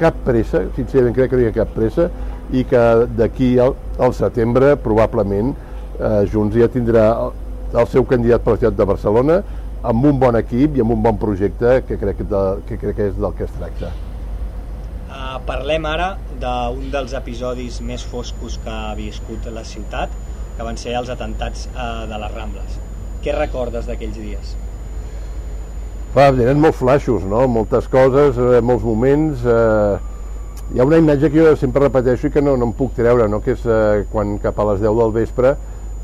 cap 0.01 0.17
pressa, 0.25 0.65
sincerament 0.75 1.15
crec 1.17 1.31
que 1.31 1.39
no 1.39 1.45
hi 1.45 1.49
ha 1.49 1.55
cap 1.55 1.73
pressa, 1.75 2.09
i 2.51 2.65
que 2.67 2.83
d'aquí 3.17 3.53
al, 3.63 3.75
al 4.01 4.13
setembre, 4.17 4.75
probablement, 4.83 5.53
eh, 5.97 6.21
Junts 6.31 6.57
ja 6.57 6.69
tindrà 6.71 7.07
el, 7.25 7.33
el 7.79 7.89
seu 7.89 8.05
candidat 8.07 8.43
per 8.43 8.55
la 8.55 8.61
ciutat 8.61 8.79
de 8.79 8.87
Barcelona, 8.89 9.41
amb 9.83 10.05
un 10.05 10.19
bon 10.21 10.37
equip 10.37 10.77
i 10.77 10.83
amb 10.83 10.93
un 10.95 11.01
bon 11.03 11.17
projecte 11.21 11.81
que 11.87 11.97
crec 12.01 12.21
que, 12.21 12.27
de, 12.29 12.41
que, 12.69 12.77
crec 12.81 12.97
que 12.97 13.09
és 13.09 13.17
del 13.17 13.37
que 13.37 13.47
es 13.47 13.53
tracta. 13.57 13.91
Uh, 15.11 15.37
parlem 15.47 15.85
ara 15.89 16.13
d'un 16.41 16.89
dels 16.93 17.15
episodis 17.17 17.81
més 17.85 18.03
foscos 18.07 18.59
que 18.63 18.71
ha 18.71 18.93
viscut 18.97 19.49
la 19.53 19.65
ciutat, 19.67 20.13
que 20.57 20.67
van 20.67 20.77
ser 20.77 20.93
els 20.99 21.09
atentats 21.13 21.67
uh, 21.73 22.05
de 22.09 22.19
les 22.21 22.35
Rambles. 22.37 22.77
Què 23.25 23.33
recordes 23.35 23.89
d'aquells 23.89 24.17
dies? 24.17 24.53
Va, 26.15 26.27
eren 26.29 26.59
molts 26.59 26.79
flaixos, 26.81 27.23
no? 27.23 27.45
moltes 27.47 27.85
coses, 27.91 28.35
eh, 28.35 28.59
molts 28.65 28.83
moments. 28.83 29.45
Eh, 29.47 29.99
hi 30.75 30.81
ha 30.81 30.87
una 30.87 30.97
imatge 30.99 31.29
que 31.31 31.39
jo 31.39 31.53
sempre 31.59 31.85
repeteixo 31.85 32.27
i 32.27 32.33
que 32.33 32.43
no, 32.43 32.57
no 32.59 32.67
em 32.67 32.73
puc 32.75 32.91
treure, 32.97 33.29
no? 33.31 33.39
que 33.45 33.55
és 33.55 33.63
eh, 33.63 34.01
quan 34.11 34.35
cap 34.43 34.59
a 34.59 34.65
les 34.71 34.81
10 34.83 34.97
del 34.99 35.13
vespre 35.15 35.53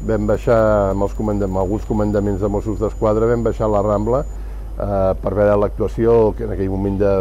vam 0.06 0.28
baixar 0.30 0.58
amb, 0.92 1.06
els 1.06 1.16
comandaments, 1.18 1.50
amb 1.50 1.64
alguns 1.64 1.86
comandaments 1.88 2.42
de 2.42 2.50
Mossos 2.52 2.78
d'Esquadra, 2.82 3.30
vam 3.30 3.44
baixar 3.46 3.66
a 3.66 3.74
la 3.74 3.82
Rambla 3.86 4.22
eh, 4.24 5.14
per 5.24 5.34
veure 5.34 5.58
l'actuació 5.58 6.18
que 6.38 6.46
en 6.46 6.54
aquell 6.54 6.70
moment 6.70 7.00
de, 7.02 7.14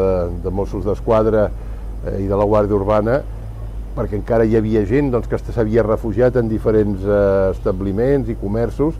de 0.45 0.53
Mossos 0.53 0.85
d'Esquadra 0.85 1.49
eh, 1.49 2.21
i 2.25 2.29
de 2.29 2.37
la 2.37 2.45
Guàrdia 2.45 2.77
Urbana 2.77 3.21
perquè 3.97 4.19
encara 4.19 4.45
hi 4.45 4.59
havia 4.59 4.85
gent 4.85 5.09
doncs, 5.15 5.29
que 5.31 5.41
s'havia 5.41 5.85
refugiat 5.87 6.37
en 6.37 6.51
diferents 6.53 7.01
eh, 7.07 7.53
establiments 7.55 8.29
i 8.29 8.37
comerços 8.37 8.99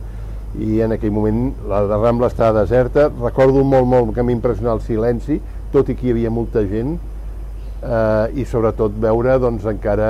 i 0.57 0.81
en 0.81 0.95
aquell 0.95 1.13
moment 1.13 1.51
la, 1.69 1.83
la 1.85 1.99
Rambla 2.01 2.31
estava 2.31 2.63
deserta. 2.63 3.11
Recordo 3.21 3.61
molt, 3.61 3.85
molt 3.85 4.15
que 4.15 4.25
m'impressionà 4.25 4.73
el 4.73 4.81
silenci, 4.81 5.37
tot 5.73 5.91
i 5.91 5.95
que 5.97 6.07
hi 6.07 6.15
havia 6.15 6.31
molta 6.33 6.63
gent, 6.65 6.95
eh, 7.83 8.41
i 8.41 8.45
sobretot 8.49 8.95
veure 9.03 9.37
doncs, 9.43 9.67
encara 9.69 10.09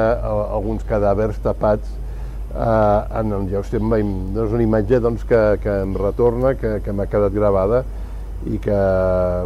alguns 0.56 0.88
cadàvers 0.88 1.42
tapats 1.44 2.07
eh, 2.54 3.20
en 3.20 3.34
el 3.34 3.48
veient. 3.50 4.16
És 4.46 4.56
una 4.56 4.64
imatge 4.64 5.00
doncs, 5.04 5.24
que, 5.28 5.44
que 5.64 5.82
em 5.84 5.96
retorna, 5.96 6.56
que, 6.56 6.80
que 6.86 6.94
m'ha 6.94 7.08
quedat 7.12 7.34
gravada 7.34 7.84
i 8.48 8.60
que, 8.62 8.82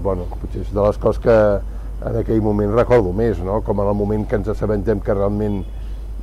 bueno, 0.04 0.28
potser 0.42 0.66
és 0.66 0.74
de 0.74 0.82
les 0.82 0.98
coses 1.02 1.22
que, 1.24 1.38
en 2.02 2.18
aquell 2.18 2.42
moment 2.42 2.74
recordo 2.74 3.14
més, 3.14 3.40
no? 3.46 3.62
com 3.66 3.80
en 3.82 3.92
el 3.92 3.98
moment 3.98 4.26
que 4.28 4.40
ens 4.40 4.50
assabentem 4.52 5.02
que 5.06 5.14
realment 5.14 5.62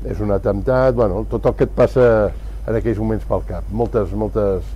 és 0.09 0.21
un 0.23 0.33
atemptat, 0.35 0.95
bueno, 0.95 1.25
tot 1.31 1.47
el 1.47 1.57
que 1.59 1.67
et 1.69 1.75
passa 1.75 2.05
en 2.69 2.77
aquells 2.77 2.99
moments 3.03 3.25
pel 3.29 3.45
cap, 3.49 3.67
moltes, 3.71 4.13
moltes, 4.13 4.67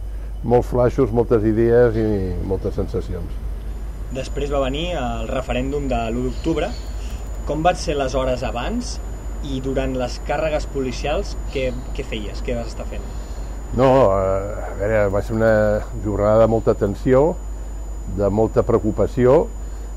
molts 0.42 0.70
flaixos, 0.70 1.12
moltes 1.14 1.44
idees 1.46 1.98
i 1.98 2.06
moltes 2.48 2.78
sensacions. 2.78 3.40
Després 4.12 4.50
va 4.52 4.62
venir 4.64 4.92
el 4.98 5.28
referèndum 5.30 5.86
de 5.90 6.00
l'1 6.10 6.26
d'octubre. 6.28 6.68
Com 7.48 7.62
van 7.64 7.78
ser 7.78 7.96
les 7.98 8.14
hores 8.14 8.42
abans 8.46 8.98
i 9.48 9.60
durant 9.64 9.94
les 9.98 10.18
càrregues 10.28 10.66
policials 10.72 11.36
què, 11.52 11.70
què 11.96 12.04
feies, 12.06 12.42
què 12.46 12.56
vas 12.58 12.70
estar 12.70 12.86
fent? 12.90 13.04
No, 13.76 13.88
a 14.12 14.74
veure, 14.76 15.06
va 15.12 15.22
ser 15.24 15.34
una 15.38 15.54
jornada 16.04 16.42
de 16.44 16.48
molta 16.52 16.74
tensió, 16.76 17.32
de 18.18 18.28
molta 18.28 18.64
preocupació, 18.68 19.46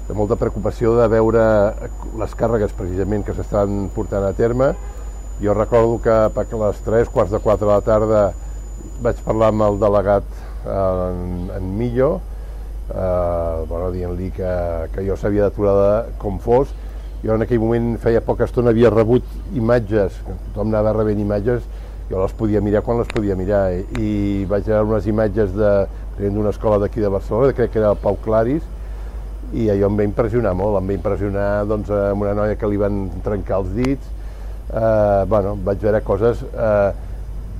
de 0.07 0.15
molta 0.15 0.37
preocupació 0.39 0.93
de 0.95 1.07
veure 1.11 1.43
les 2.21 2.35
càrregues 2.39 2.75
precisament 2.77 3.25
que 3.25 3.35
s'estan 3.35 3.89
portant 3.95 4.23
a 4.23 4.33
terme. 4.37 4.71
Jo 5.41 5.53
recordo 5.57 5.97
que 5.99 6.13
a 6.13 6.61
les 6.61 6.81
3, 6.85 7.09
quarts 7.11 7.33
de 7.33 7.41
4 7.43 7.67
de 7.67 7.73
la 7.73 7.81
tarda 7.83 8.21
vaig 9.03 9.19
parlar 9.25 9.49
amb 9.51 9.65
el 9.65 9.79
delegat 9.81 10.29
en, 10.65 11.49
en 11.57 11.67
Millo, 11.77 12.21
eh, 12.89 13.65
bueno, 13.67 13.91
dient-li 13.91 14.31
que, 14.35 14.53
que 14.93 15.03
jo 15.07 15.17
s'havia 15.19 15.49
d'aturar 15.49 16.15
com 16.21 16.39
fos. 16.39 16.71
Jo 17.23 17.35
en 17.35 17.45
aquell 17.45 17.61
moment 17.61 17.95
feia 18.03 18.21
poca 18.21 18.45
estona 18.45 18.73
havia 18.73 18.91
rebut 18.93 19.25
imatges, 19.57 20.17
tothom 20.25 20.69
anava 20.69 20.93
rebent 20.97 21.21
imatges, 21.23 21.63
jo 22.09 22.21
les 22.21 22.35
podia 22.37 22.61
mirar 22.61 22.83
quan 22.85 22.99
les 22.99 23.09
podia 23.09 23.37
mirar 23.37 23.63
i, 23.73 23.85
i 23.97 24.09
vaig 24.49 24.67
veure 24.67 24.85
unes 24.91 25.07
imatges 25.09 25.55
d'una 25.55 26.51
escola 26.51 26.77
d'aquí 26.83 27.01
de 27.01 27.09
Barcelona, 27.09 27.55
crec 27.57 27.73
que 27.73 27.81
era 27.81 27.93
el 27.95 28.01
Pau 28.01 28.19
Claris, 28.21 28.65
i 29.53 29.69
allò 29.71 29.89
em 29.89 29.97
va 30.01 30.05
impressionar 30.05 30.53
molt, 30.57 30.77
em 30.81 30.91
va 30.91 30.97
impressionar 30.99 31.49
doncs, 31.69 31.89
amb 32.11 32.25
una 32.25 32.35
noia 32.37 32.59
que 32.59 32.69
li 32.69 32.81
van 32.81 33.07
trencar 33.25 33.63
els 33.63 33.73
dits, 33.77 34.13
eh, 34.69 35.25
bueno, 35.31 35.55
vaig 35.65 35.81
veure 35.81 36.01
coses 36.05 36.41
eh, 36.51 36.91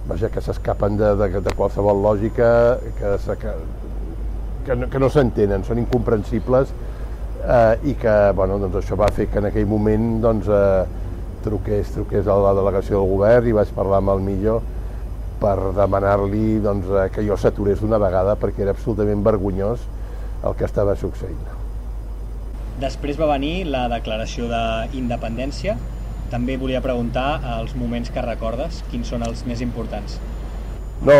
vaja, 0.07 0.29
que 0.29 0.41
s'escapen 0.41 0.97
de, 0.97 1.13
de, 1.19 1.41
de 1.41 1.53
qualsevol 1.57 2.01
lògica, 2.03 2.49
que, 2.99 3.15
que, 3.41 3.53
que 4.65 4.75
no, 4.77 4.89
que 4.89 5.01
no 5.01 5.09
s'entenen, 5.13 5.65
són 5.65 5.81
incomprensibles 5.81 6.73
eh, 7.45 7.89
i 7.91 7.95
que 7.99 8.13
bueno, 8.35 8.57
doncs 8.61 8.81
això 8.81 8.97
va 8.99 9.11
fer 9.13 9.27
que 9.31 9.39
en 9.41 9.49
aquell 9.49 9.67
moment 9.69 10.19
doncs, 10.23 10.47
eh, 10.49 10.85
truqués, 11.45 11.91
truqués 11.93 12.27
a 12.27 12.37
la 12.41 12.53
delegació 12.57 12.99
del 13.01 13.11
govern 13.13 13.49
i 13.49 13.53
vaig 13.55 13.73
parlar 13.75 14.01
amb 14.01 14.15
el 14.15 14.23
millor 14.25 14.63
per 15.41 15.55
demanar-li 15.77 16.59
doncs, 16.63 16.89
eh, 16.89 17.09
que 17.13 17.25
jo 17.27 17.37
s'aturés 17.37 17.81
d'una 17.81 18.01
vegada 18.01 18.37
perquè 18.41 18.65
era 18.65 18.73
absolutament 18.75 19.23
vergonyós 19.25 19.85
el 20.45 20.55
que 20.57 20.65
estava 20.65 20.95
succeint. 20.95 21.43
Després 22.81 23.19
va 23.19 23.29
venir 23.31 23.69
la 23.71 23.85
declaració 23.87 24.49
d'independència. 24.51 25.77
També 26.31 26.57
volia 26.59 26.81
preguntar 26.83 27.39
els 27.59 27.75
moments 27.77 28.09
que 28.11 28.23
recordes, 28.25 28.81
quins 28.91 29.07
són 29.07 29.23
els 29.23 29.45
més 29.47 29.61
importants? 29.63 30.17
No, 31.05 31.15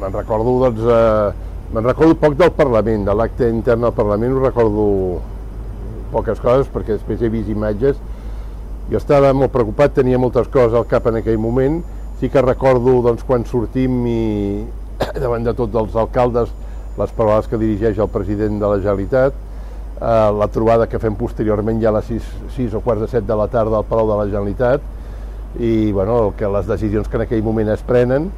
me'n 0.00 0.14
recordo, 0.14 0.56
doncs, 0.64 0.80
eh, 0.80 1.53
me'n 1.72 1.86
recordo 1.86 2.16
poc 2.20 2.36
del 2.38 2.52
Parlament, 2.54 3.06
de 3.06 3.14
l'acte 3.16 3.48
intern 3.48 3.86
del 3.86 3.94
Parlament 3.96 4.34
ho 4.34 4.42
recordo 4.44 4.84
poques 6.12 6.42
coses 6.42 6.68
perquè 6.70 6.98
després 6.98 7.22
he 7.22 7.30
vist 7.32 7.50
imatges. 7.50 7.98
Jo 8.90 9.00
estava 9.00 9.32
molt 9.32 9.52
preocupat, 9.54 9.94
tenia 9.96 10.20
moltes 10.20 10.50
coses 10.52 10.76
al 10.76 10.86
cap 10.90 11.08
en 11.10 11.22
aquell 11.22 11.40
moment. 11.40 11.80
Sí 12.20 12.28
que 12.30 12.42
recordo 12.44 13.00
doncs, 13.02 13.24
quan 13.26 13.46
sortim 13.48 14.04
i 14.06 14.20
davant 15.22 15.46
de 15.46 15.56
tots 15.56 15.74
els 15.80 15.96
alcaldes 15.98 16.52
les 16.98 17.10
paraules 17.16 17.48
que 17.50 17.58
dirigeix 17.58 17.98
el 17.98 18.10
president 18.12 18.60
de 18.60 18.70
la 18.70 18.78
Generalitat, 18.78 19.34
eh, 19.98 20.30
la 20.38 20.48
trobada 20.52 20.86
que 20.90 21.00
fem 21.02 21.16
posteriorment 21.18 21.80
ja 21.82 21.90
a 21.90 21.96
les 21.98 22.10
6, 22.12 22.28
6 22.56 22.76
o 22.78 22.82
quarts 22.84 23.02
de 23.02 23.10
7 23.16 23.26
de 23.26 23.38
la 23.40 23.48
tarda 23.50 23.80
al 23.80 23.88
Palau 23.88 24.12
de 24.12 24.20
la 24.20 24.28
Generalitat 24.30 24.92
i 25.58 25.92
bueno, 25.92 26.34
que 26.38 26.48
les 26.50 26.66
decisions 26.66 27.08
que 27.08 27.18
en 27.18 27.24
aquell 27.26 27.42
moment 27.46 27.70
es 27.74 27.82
prenen 27.86 28.30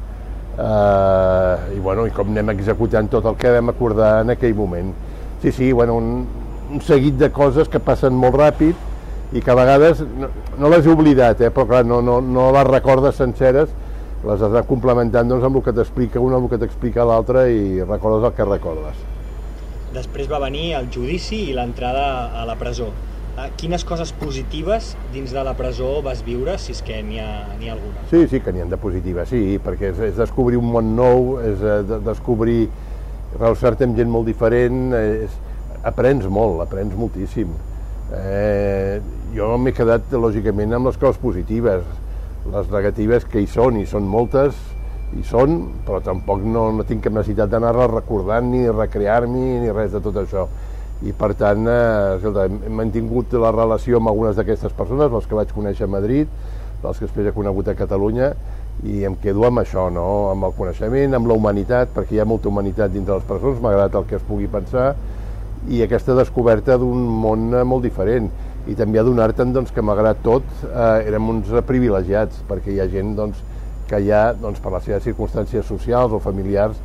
eh, 0.57 1.75
i, 1.75 1.79
bueno, 1.79 2.07
i 2.07 2.13
com 2.15 2.33
anem 2.33 2.55
executant 2.55 3.09
tot 3.11 3.25
el 3.29 3.37
que 3.39 3.53
vam 3.53 3.71
acordar 3.73 4.21
en 4.23 4.33
aquell 4.33 4.55
moment. 4.57 4.93
Sí, 5.41 5.51
sí, 5.51 5.71
bueno, 5.71 5.95
un, 6.01 6.27
un 6.73 6.81
seguit 6.81 7.17
de 7.17 7.31
coses 7.31 7.69
que 7.69 7.79
passen 7.79 8.15
molt 8.17 8.37
ràpid 8.39 9.35
i 9.35 9.43
que 9.43 9.51
a 9.51 9.57
vegades 9.59 10.01
no, 10.17 10.29
no 10.57 10.71
les 10.71 10.85
he 10.85 10.93
oblidat, 10.93 11.41
eh, 11.41 11.51
però 11.53 11.67
clar, 11.69 11.83
no, 11.85 12.01
no, 12.01 12.19
no 12.21 12.49
les 12.55 12.67
recordes 12.67 13.19
senceres, 13.19 13.69
les 14.23 14.41
has 14.41 14.49
anat 14.49 14.67
complementant 14.69 15.29
doncs, 15.29 15.45
amb 15.45 15.59
el 15.59 15.65
que 15.65 15.75
t'explica 15.75 16.23
una, 16.23 16.39
amb 16.39 16.47
el 16.47 16.55
que 16.55 16.61
t'explica 16.63 17.05
l'altre 17.05 17.45
i 17.53 17.83
recordes 17.83 18.25
el 18.31 18.33
que 18.37 18.47
recordes. 18.47 19.03
Després 19.93 20.27
va 20.29 20.39
venir 20.43 20.71
el 20.77 20.89
judici 20.93 21.45
i 21.47 21.53
l'entrada 21.55 22.07
a 22.35 22.43
la 22.47 22.57
presó. 22.59 22.89
Eh, 23.37 23.51
quines 23.53 23.83
coses 23.85 24.09
positives 24.17 24.95
dins 25.13 25.29
de 25.29 25.41
la 25.45 25.51
presó 25.53 25.99
vas 26.01 26.23
viure, 26.25 26.55
si 26.57 26.71
és 26.73 26.79
que 26.81 26.95
n'hi 27.05 27.19
ha, 27.21 27.33
ha 27.45 27.73
alguna? 27.75 28.05
Sí, 28.09 28.23
sí, 28.31 28.39
que 28.41 28.49
n'hi 28.49 28.63
ha 28.63 28.65
de 28.71 28.79
positives, 28.81 29.29
sí, 29.29 29.59
perquè 29.61 29.91
és, 29.91 29.99
és 30.07 30.15
descobrir 30.17 30.57
un 30.57 30.71
món 30.73 30.95
nou, 30.97 31.35
és 31.45 31.61
eh, 31.61 31.83
de, 31.85 31.99
descobrir, 32.07 32.63
relacionar-te 33.35 33.85
amb 33.85 33.99
gent 33.99 34.09
molt 34.09 34.25
diferent, 34.25 34.79
és, 34.97 35.35
aprens 35.85 36.25
molt, 36.33 36.63
aprens 36.65 36.95
moltíssim. 36.97 37.51
Eh, 38.17 38.97
jo 39.35 39.51
m'he 39.61 39.75
quedat, 39.77 40.09
lògicament, 40.17 40.73
amb 40.73 40.89
les 40.89 40.97
coses 40.97 41.21
positives. 41.21 41.85
Les 42.49 42.71
negatives 42.73 43.27
que 43.29 43.43
hi 43.43 43.49
són, 43.51 43.77
i 43.77 43.85
són 43.85 44.07
moltes, 44.09 44.57
hi 45.13 45.21
són, 45.29 45.59
però 45.85 46.01
tampoc 46.01 46.41
no, 46.41 46.71
no 46.73 46.87
tinc 46.89 47.05
cap 47.05 47.13
necessitat 47.13 47.53
d'anar-les 47.53 47.93
recordant 47.93 48.49
ni 48.49 48.65
recrear-m'hi 48.65 49.61
ni 49.61 49.77
res 49.77 49.93
de 49.93 50.01
tot 50.01 50.17
això. 50.23 50.47
I 51.05 51.13
per 51.13 51.33
tant, 51.37 51.67
eh, 51.69 52.15
escolta, 52.17 52.47
he 52.47 52.71
mantingut 52.73 53.33
la 53.37 53.51
relació 53.53 53.99
amb 53.99 54.09
algunes 54.09 54.37
d'aquestes 54.37 54.73
persones, 54.73 55.11
les 55.13 55.27
que 55.29 55.37
vaig 55.37 55.51
conèixer 55.53 55.85
a 55.85 55.91
Madrid, 55.93 56.31
les 56.83 56.97
que 56.97 57.05
després 57.05 57.27
he 57.29 57.35
conegut 57.35 57.67
a 57.69 57.77
Catalunya, 57.77 58.31
i 58.85 59.03
em 59.05 59.15
quedo 59.21 59.45
amb 59.45 59.61
això, 59.61 59.87
no? 59.93 60.29
amb 60.31 60.45
el 60.49 60.55
coneixement, 60.57 61.13
amb 61.13 61.29
la 61.29 61.37
humanitat, 61.37 61.93
perquè 61.93 62.17
hi 62.17 62.19
ha 62.21 62.25
molta 62.29 62.49
humanitat 62.49 62.93
dins 62.93 63.05
de 63.05 63.13
les 63.13 63.29
persones, 63.29 63.61
m'ha 63.61 63.73
agradat 63.73 64.01
el 64.01 64.09
que 64.09 64.17
es 64.17 64.25
pugui 64.25 64.49
pensar, 64.49 64.95
i 65.67 65.81
aquesta 65.83 66.15
descoberta 66.17 66.77
d'un 66.79 67.07
món 67.21 67.49
eh, 67.53 67.63
molt 67.67 67.85
diferent 67.85 68.29
i 68.67 68.75
també 68.75 68.99
adonar-te'n 68.99 69.53
doncs, 69.55 69.71
que 69.73 69.83
malgrat 69.83 70.19
tot 70.23 70.45
eh, 70.67 71.07
érem 71.07 71.29
uns 71.31 71.49
privilegiats 71.67 72.43
perquè 72.49 72.73
hi 72.73 72.81
ha 72.83 72.87
gent 72.91 73.15
doncs, 73.17 73.41
que 73.87 73.99
ja 74.03 74.29
doncs, 74.35 74.61
per 74.63 74.73
les 74.75 74.87
seves 74.87 75.05
circumstàncies 75.07 75.67
socials 75.67 76.13
o 76.13 76.21
familiars 76.23 76.79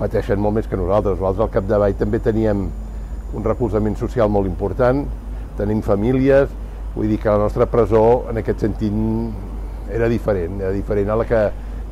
pateixen 0.00 0.40
molt 0.40 0.56
més 0.58 0.68
que 0.68 0.78
nosaltres. 0.78 1.18
Nosaltres 1.18 1.46
al 1.46 1.52
capdavall 1.54 1.96
també 1.98 2.20
teníem 2.24 2.68
un 3.34 3.46
recolzament 3.46 3.96
social 4.00 4.30
molt 4.32 4.48
important, 4.48 5.04
tenim 5.58 5.82
famílies, 5.84 6.50
vull 6.94 7.08
dir 7.10 7.20
que 7.22 7.30
la 7.30 7.38
nostra 7.38 7.68
presó 7.70 8.26
en 8.30 8.40
aquest 8.40 8.64
sentit 8.66 8.94
era 9.94 10.08
diferent, 10.08 10.60
era 10.60 10.72
diferent 10.74 11.10
a 11.10 11.18
la 11.18 11.26
que 11.26 11.42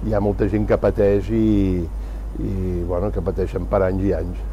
hi 0.07 0.15
ha 0.15 0.21
molta 0.23 0.49
gent 0.51 0.67
que 0.67 0.79
pateix 0.79 1.31
i, 1.35 1.83
i 2.39 2.53
bueno, 2.87 3.11
que 3.15 3.23
pateixen 3.25 3.67
per 3.71 3.83
anys 3.87 4.07
i 4.07 4.15
anys. 4.19 4.45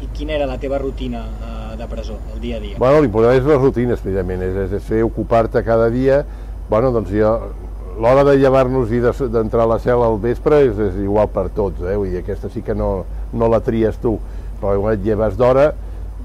I 0.00 0.08
quina 0.16 0.32
era 0.38 0.46
la 0.48 0.56
teva 0.60 0.78
rutina 0.80 1.26
eh, 1.28 1.76
de 1.76 1.88
presó, 1.88 2.16
el 2.34 2.40
dia 2.40 2.56
a 2.56 2.60
dia? 2.60 2.78
Bueno, 2.80 3.02
l'important 3.04 3.36
és 3.36 3.44
les 3.44 3.60
rutines, 3.60 4.00
precisament, 4.00 4.44
és, 4.46 4.56
és, 4.64 4.86
fer 4.86 5.02
ocupar-te 5.04 5.60
cada 5.64 5.90
dia. 5.92 6.22
Bueno, 6.70 6.92
doncs 6.94 7.12
jo, 7.12 7.34
l'hora 8.00 8.24
de 8.24 8.38
llevar-nos 8.40 8.92
i 8.96 9.02
d'entrar 9.02 9.66
a 9.66 9.72
la 9.74 9.80
cel·la 9.82 10.08
al 10.08 10.16
vespre 10.22 10.62
és, 10.70 10.78
és 10.88 11.00
igual 11.04 11.28
per 11.32 11.50
tots, 11.52 11.84
eh? 11.84 11.98
Vull 12.00 12.14
dir, 12.14 12.22
aquesta 12.24 12.48
sí 12.48 12.64
que 12.64 12.76
no, 12.76 12.90
no 13.36 13.50
la 13.52 13.60
tries 13.64 14.00
tu, 14.00 14.16
però 14.60 14.76
quan 14.78 14.94
et 14.94 15.04
lleves 15.04 15.36
d'hora, 15.40 15.70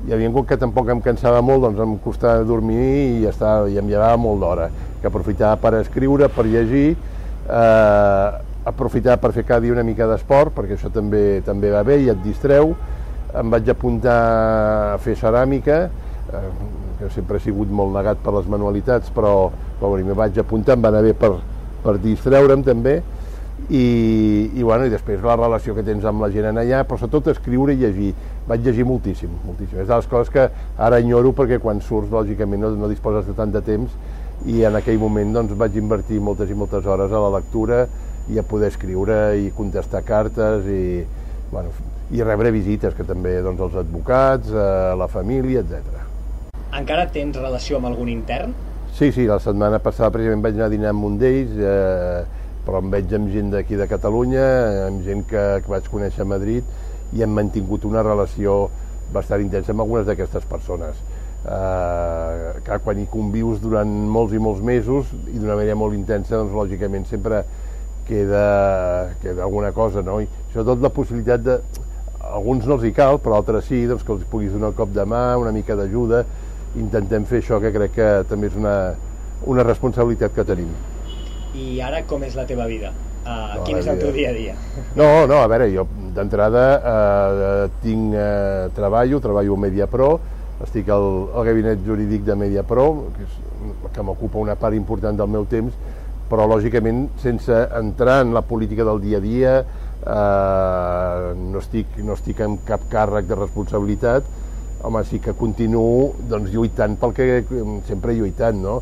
i 0.06 0.14
havia 0.14 0.30
un 0.30 0.46
que 0.46 0.58
tampoc 0.62 0.90
em 0.94 1.02
cansava 1.02 1.42
molt, 1.42 1.64
doncs 1.64 1.82
em 1.82 1.96
costava 2.04 2.44
dormir 2.46 2.82
i, 3.22 3.26
està, 3.30 3.64
i 3.72 3.80
em 3.82 3.88
llevava 3.90 4.18
molt 4.22 4.44
d'hora, 4.44 4.70
que 5.02 5.08
aprofitava 5.10 5.58
per 5.58 5.80
escriure, 5.80 6.30
per 6.30 6.46
llegir, 6.46 6.92
eh, 7.50 8.28
aprofitar 8.66 9.18
per 9.22 9.32
fer 9.34 9.46
cada 9.46 9.64
dia 9.64 9.74
una 9.74 9.86
mica 9.86 10.08
d'esport, 10.10 10.54
perquè 10.54 10.78
això 10.78 10.92
també 10.94 11.42
també 11.46 11.72
va 11.74 11.84
bé 11.86 12.00
i 12.04 12.10
et 12.14 12.22
distreu, 12.24 12.76
em 13.36 13.52
vaig 13.52 13.70
apuntar 13.70 14.20
a 14.96 14.98
fer 15.02 15.16
ceràmica, 15.20 15.86
eh, 16.34 16.46
que 17.00 17.10
sempre 17.14 17.38
he 17.38 17.44
sigut 17.44 17.72
molt 17.72 17.94
negat 17.96 18.22
per 18.24 18.34
les 18.38 18.48
manualitats, 18.52 19.10
però, 19.14 19.50
però 19.80 19.92
bueno, 19.92 20.06
m'hi 20.06 20.18
vaig 20.18 20.38
apuntar, 20.40 20.78
em 20.78 20.86
va 20.86 20.94
anar 20.94 21.04
bé 21.06 21.14
per, 21.18 21.34
per 21.84 21.98
distreure'm 22.04 22.64
també, 22.66 23.00
i, 23.70 24.52
i, 24.54 24.64
bueno, 24.64 24.86
i 24.86 24.94
després 24.94 25.24
la 25.26 25.36
relació 25.40 25.74
que 25.76 25.84
tens 25.86 26.06
amb 26.06 26.22
la 26.22 26.30
gent 26.34 26.50
en 26.52 26.60
allà, 26.62 26.84
però 26.86 27.00
sobretot 27.00 27.32
escriure 27.34 27.74
i 27.74 27.80
llegir. 27.82 28.12
Vaig 28.46 28.62
llegir 28.66 28.86
moltíssim, 28.86 29.32
moltíssim. 29.46 29.80
És 29.82 29.90
de 29.90 29.96
les 29.96 30.10
coses 30.12 30.30
que 30.34 30.50
ara 30.78 31.00
enyoro 31.02 31.34
perquè 31.34 31.58
quan 31.62 31.82
surts, 31.82 32.12
lògicament, 32.14 32.62
no, 32.62 32.76
no 32.78 32.92
disposes 32.92 33.26
de 33.26 33.34
tant 33.38 33.54
de 33.54 33.64
temps 33.66 33.96
i 34.46 34.62
en 34.68 34.76
aquell 34.78 35.00
moment 35.02 35.34
doncs, 35.34 35.56
vaig 35.58 35.78
invertir 35.80 36.20
moltes 36.22 36.52
i 36.52 36.58
moltes 36.58 36.86
hores 36.86 37.12
a 37.12 37.22
la 37.24 37.32
lectura 37.38 37.86
i 38.30 38.38
a 38.38 38.46
poder 38.46 38.70
escriure 38.74 39.18
i 39.40 39.52
contestar 39.56 40.04
cartes 40.06 40.66
i, 40.70 41.06
bueno, 41.52 41.72
i 42.14 42.22
rebre 42.22 42.52
visites, 42.54 42.94
que 42.94 43.06
també 43.08 43.40
doncs, 43.42 43.62
els 43.66 43.80
advocats, 43.82 44.52
eh, 44.52 44.94
la 44.98 45.08
família, 45.10 45.64
etc. 45.66 46.04
Encara 46.76 47.08
tens 47.14 47.38
relació 47.38 47.80
amb 47.80 47.90
algun 47.90 48.10
intern? 48.12 48.54
Sí, 48.96 49.12
sí, 49.12 49.26
la 49.28 49.40
setmana 49.44 49.80
passada 49.84 50.12
precisament 50.14 50.44
vaig 50.44 50.58
anar 50.60 50.70
a 50.70 50.74
dinar 50.74 50.92
amb 50.94 51.08
un 51.10 51.18
d'ells, 51.20 51.56
eh, 51.58 52.45
però 52.66 52.82
em 52.82 52.90
veig 52.94 53.14
amb 53.16 53.30
gent 53.34 53.52
d'aquí 53.54 53.78
de 53.80 53.88
Catalunya, 53.90 54.46
amb 54.88 55.04
gent 55.06 55.26
que, 55.30 55.44
que 55.64 55.72
vaig 55.72 55.90
conèixer 55.92 56.26
a 56.26 56.30
Madrid, 56.30 56.66
i 57.14 57.22
hem 57.24 57.36
mantingut 57.38 57.86
una 57.86 58.04
relació 58.04 58.66
bastant 59.14 59.44
intensa 59.44 59.74
amb 59.74 59.86
algunes 59.86 60.08
d'aquestes 60.08 60.48
persones. 60.50 60.98
Eh, 61.46 62.54
que 62.66 62.80
quan 62.82 63.00
hi 63.00 63.06
convius 63.12 63.62
durant 63.62 63.90
molts 64.10 64.34
i 64.34 64.42
molts 64.42 64.64
mesos 64.66 65.12
i 65.30 65.38
d'una 65.38 65.60
manera 65.60 65.78
molt 65.78 65.94
intensa, 65.94 66.40
doncs 66.40 66.56
lògicament 66.58 67.06
sempre 67.06 67.44
queda, 68.08 69.12
queda 69.22 69.46
alguna 69.46 69.72
cosa, 69.72 70.02
no? 70.02 70.18
I 70.24 70.30
sobretot 70.54 70.82
la 70.82 70.90
possibilitat 70.94 71.46
de, 71.46 71.60
alguns 72.32 72.66
no 72.66 72.80
els 72.80 72.88
hi 72.88 72.94
cal, 72.96 73.20
però 73.22 73.38
altres 73.40 73.70
sí, 73.70 73.84
doncs, 73.86 74.04
que 74.06 74.14
els 74.16 74.26
puguis 74.32 74.54
donar 74.56 74.74
un 74.74 74.80
cop 74.80 74.92
de 74.96 75.06
mà, 75.06 75.28
una 75.42 75.54
mica 75.56 75.78
d'ajuda. 75.78 76.26
Intentem 76.82 77.30
fer 77.30 77.44
això, 77.44 77.62
que 77.64 77.72
crec 77.76 77.96
que 77.96 78.10
també 78.30 78.50
és 78.52 78.60
una, 78.60 78.76
una 79.46 79.64
responsabilitat 79.68 80.36
que 80.36 80.48
tenim. 80.48 80.74
I 81.56 81.82
ara 81.84 82.04
com 82.08 82.24
és 82.28 82.36
la 82.36 82.46
teva 82.50 82.68
vida? 82.68 82.92
Uh, 83.26 83.56
no, 83.56 83.64
quin 83.66 83.80
és 83.80 83.88
el 83.90 83.98
teu 83.98 84.12
dia 84.14 84.30
a 84.30 84.36
dia? 84.36 84.54
No, 85.00 85.26
no, 85.26 85.40
a 85.42 85.48
veure, 85.50 85.70
jo 85.74 85.88
d'entrada 86.16 86.66
uh, 86.78 87.64
tinc 87.82 88.14
uh, 88.14 88.68
treballo, 88.76 89.20
treballo 89.24 89.56
a 89.58 89.62
MediaPro, 89.64 90.10
estic 90.64 90.92
al, 90.94 91.08
al 91.34 91.48
gabinet 91.48 91.82
jurídic 91.88 92.24
de 92.28 92.36
MediaPro, 92.38 92.86
que, 93.16 93.26
és, 93.26 93.40
que 93.96 94.06
m'ocupa 94.06 94.40
una 94.44 94.56
part 94.60 94.78
important 94.78 95.18
del 95.18 95.32
meu 95.32 95.48
temps, 95.50 95.74
però 96.30 96.46
lògicament 96.50 97.08
sense 97.22 97.58
entrar 97.78 98.22
en 98.24 98.34
la 98.34 98.44
política 98.46 98.86
del 98.88 99.02
dia 99.02 99.18
a 99.18 99.24
dia, 99.24 99.56
eh, 100.06 101.34
no, 101.38 101.62
estic, 101.62 101.98
no 102.06 102.16
estic 102.18 102.42
en 102.46 102.58
cap 102.66 102.88
càrrec 102.92 103.30
de 103.30 103.38
responsabilitat, 103.38 104.30
home, 104.86 105.04
sí 105.10 105.20
que 105.22 105.36
continuo 105.38 106.14
doncs, 106.30 106.52
lluitant 106.54 106.98
pel 107.02 107.14
que 107.18 107.28
sempre 107.90 108.14
he 108.14 108.20
lluitant, 108.20 108.62
no? 108.62 108.80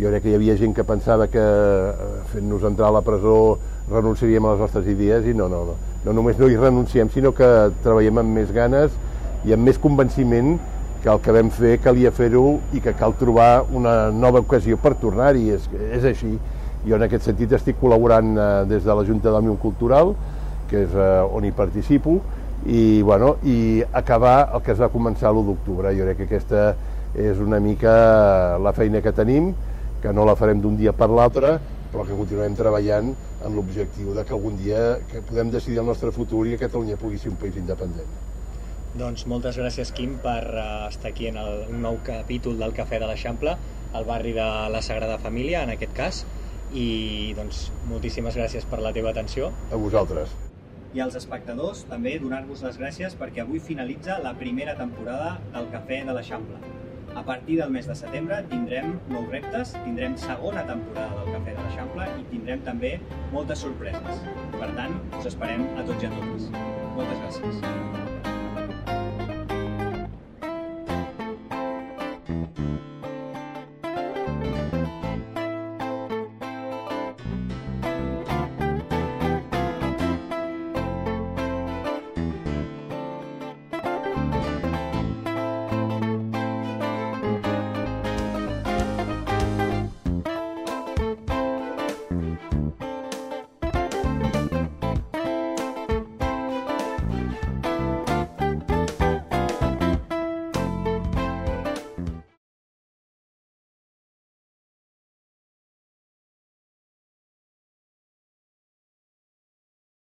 Jo 0.00 0.10
crec 0.10 0.24
que 0.24 0.32
hi 0.32 0.36
havia 0.38 0.56
gent 0.56 0.74
que 0.76 0.84
pensava 0.88 1.28
que 1.28 1.42
eh, 1.42 2.10
fent-nos 2.32 2.64
entrar 2.64 2.88
a 2.88 2.96
la 2.96 3.02
presó 3.04 3.58
renunciaríem 3.90 4.44
a 4.46 4.54
les 4.54 4.62
nostres 4.64 4.86
idees 4.88 5.26
i 5.28 5.34
no, 5.36 5.48
no, 5.52 5.64
no. 5.68 5.78
No 6.04 6.14
només 6.16 6.38
no 6.38 6.48
hi 6.48 6.56
renunciem, 6.56 7.10
sinó 7.12 7.32
que 7.36 7.48
treballem 7.84 8.22
amb 8.22 8.38
més 8.38 8.52
ganes 8.54 8.94
i 9.46 9.52
amb 9.54 9.68
més 9.68 9.78
convenciment 9.78 10.56
que 11.02 11.10
el 11.10 11.20
que 11.22 11.34
vam 11.34 11.50
fer 11.50 11.76
calia 11.82 12.12
fer-ho 12.14 12.60
i 12.72 12.80
que 12.82 12.94
cal 12.98 13.14
trobar 13.18 13.64
una 13.74 14.10
nova 14.14 14.42
ocasió 14.42 14.78
per 14.78 14.94
tornar-hi, 15.00 15.48
és, 15.56 15.66
és 15.98 16.06
així. 16.06 16.36
Jo 16.86 16.96
en 16.98 17.06
aquest 17.06 17.26
sentit 17.26 17.52
estic 17.58 17.78
col·laborant 17.80 18.36
eh, 18.36 18.46
des 18.70 18.86
de 18.86 18.94
la 18.94 19.04
Junta 19.06 19.30
d'Òmnium 19.34 19.58
Cultural, 19.62 20.14
que 20.70 20.86
és 20.86 20.94
eh, 20.94 21.10
on 21.34 21.44
hi 21.44 21.52
participo, 21.54 22.20
i, 22.66 23.02
bueno, 23.02 23.36
i 23.42 23.82
acabar 23.92 24.52
el 24.54 24.62
que 24.62 24.72
es 24.74 24.80
va 24.80 24.90
començar 24.94 25.32
l'1 25.32 25.46
d'octubre. 25.50 25.92
Jo 25.98 26.06
crec 26.06 26.22
que 26.22 26.28
aquesta 26.30 26.72
és 27.18 27.42
una 27.42 27.58
mica 27.60 28.58
la 28.62 28.72
feina 28.72 29.02
que 29.02 29.12
tenim, 29.12 29.50
que 30.02 30.12
no 30.12 30.26
la 30.26 30.34
farem 30.38 30.60
d'un 30.62 30.76
dia 30.76 30.92
per 30.96 31.08
l'altre, 31.10 31.54
però 31.92 32.04
que 32.08 32.16
continuem 32.16 32.56
treballant 32.58 33.12
amb 33.44 33.56
l'objectiu 33.56 34.12
de 34.16 34.24
que 34.26 34.34
algun 34.36 34.56
dia 34.58 34.82
que 35.10 35.22
podem 35.28 35.52
decidir 35.52 35.80
el 35.82 35.88
nostre 35.88 36.12
futur 36.12 36.46
i 36.46 36.54
que 36.54 36.66
Catalunya 36.66 36.98
pugui 37.00 37.20
ser 37.20 37.32
un 37.32 37.40
país 37.40 37.56
independent. 37.60 38.12
Doncs 38.98 39.24
moltes 39.30 39.56
gràcies, 39.56 39.92
Quim, 39.96 40.18
per 40.20 40.42
uh, 40.52 40.68
estar 40.90 41.12
aquí 41.12 41.30
en 41.30 41.38
el, 41.40 41.64
un 41.72 41.80
nou 41.84 41.98
capítol 42.04 42.58
del 42.60 42.74
Cafè 42.76 43.00
de 43.00 43.08
l'Eixample, 43.08 43.56
al 43.92 44.08
barri 44.08 44.34
de 44.36 44.48
la 44.72 44.84
Sagrada 44.84 45.18
Família, 45.20 45.64
en 45.64 45.72
aquest 45.76 45.96
cas, 45.96 46.22
i 46.72 47.32
doncs 47.36 47.66
moltíssimes 47.88 48.36
gràcies 48.36 48.68
per 48.68 48.80
la 48.84 48.92
teva 48.96 49.12
atenció. 49.12 49.52
A 49.72 49.80
vosaltres 49.80 50.32
i 50.92 51.00
als 51.00 51.14
espectadors 51.16 51.86
també 51.88 52.18
donar-vos 52.20 52.62
les 52.66 52.76
gràcies 52.80 53.16
perquè 53.16 53.40
avui 53.46 53.62
finalitza 53.64 54.18
la 54.20 54.34
primera 54.36 54.76
temporada 54.76 55.38
del 55.54 55.70
Cafè 55.72 56.02
de 56.04 56.12
l'Eixample. 56.12 56.60
A 57.14 57.22
partir 57.24 57.58
del 57.58 57.70
mes 57.70 57.86
de 57.86 57.94
setembre 57.94 58.42
tindrem 58.50 58.96
nous 59.08 59.28
reptes, 59.28 59.74
tindrem 59.84 60.16
segona 60.16 60.64
temporada 60.66 61.20
del 61.20 61.36
Cafè 61.36 61.54
de 61.58 61.66
l'Eixample 61.66 62.08
i 62.22 62.26
tindrem 62.32 62.64
també 62.66 62.96
moltes 63.34 63.64
sorpreses. 63.66 64.24
Per 64.56 64.72
tant, 64.80 64.98
us 65.20 65.30
esperem 65.34 65.68
a 65.76 65.86
tots 65.86 66.02
i 66.02 66.10
a 66.10 66.16
totes. 66.16 66.50
Moltes 66.96 67.24
gràcies. 67.26 68.21